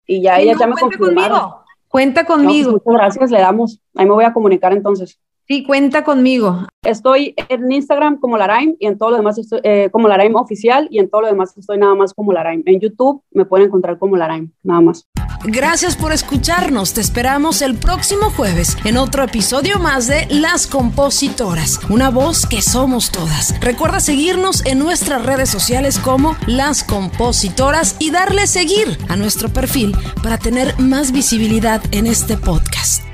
Y 0.07 0.23
ya 0.23 0.37
sí, 0.37 0.41
ellas 0.41 0.55
no, 0.55 0.59
ya 0.61 0.67
me 0.69 0.75
confirmaron. 0.81 1.39
Conmigo. 1.39 1.63
Cuenta 1.87 2.25
conmigo. 2.25 2.71
No, 2.71 2.77
pues, 2.79 2.85
muchas 2.87 2.99
gracias, 2.99 3.29
le 3.29 3.39
damos. 3.41 3.79
Ahí 3.93 4.07
me 4.07 4.13
voy 4.13 4.25
a 4.25 4.33
comunicar 4.33 4.73
entonces. 4.73 5.19
Sí, 5.51 5.63
cuenta 5.63 6.03
conmigo. 6.03 6.67
Estoy 6.83 7.33
en 7.49 7.71
Instagram 7.71 8.19
como 8.19 8.37
Laraim 8.37 8.75
y 8.79 8.85
en 8.85 8.99
todo 8.99 9.09
lo 9.09 9.17
demás 9.17 9.39
estoy 9.39 9.59
eh, 9.63 9.89
como 9.91 10.07
Laraim 10.07 10.35
oficial 10.35 10.87
y 10.91 10.99
en 10.99 11.09
todo 11.09 11.21
lo 11.21 11.27
demás 11.27 11.57
estoy 11.57 11.79
nada 11.79 11.95
más 11.95 12.13
como 12.13 12.31
Laraim. 12.31 12.61
En 12.67 12.79
YouTube 12.79 13.23
me 13.31 13.45
pueden 13.45 13.65
encontrar 13.65 13.97
como 13.97 14.15
Laraim, 14.15 14.51
nada 14.61 14.81
más. 14.81 15.07
Gracias 15.43 15.95
por 15.95 16.11
escucharnos. 16.13 16.93
Te 16.93 17.01
esperamos 17.01 17.63
el 17.63 17.73
próximo 17.79 18.29
jueves 18.29 18.77
en 18.85 18.97
otro 18.97 19.23
episodio 19.23 19.79
más 19.79 20.05
de 20.05 20.27
Las 20.29 20.67
Compositoras, 20.67 21.79
una 21.89 22.11
voz 22.11 22.45
que 22.45 22.61
somos 22.61 23.09
todas. 23.09 23.59
Recuerda 23.59 24.01
seguirnos 24.01 24.63
en 24.67 24.77
nuestras 24.77 25.25
redes 25.25 25.49
sociales 25.49 25.97
como 25.97 26.35
Las 26.45 26.83
Compositoras 26.83 27.95
y 27.97 28.11
darle 28.11 28.45
seguir 28.45 28.99
a 29.07 29.15
nuestro 29.15 29.49
perfil 29.49 29.95
para 30.21 30.37
tener 30.37 30.77
más 30.77 31.11
visibilidad 31.11 31.81
en 31.91 32.05
este 32.05 32.37
podcast. 32.37 33.08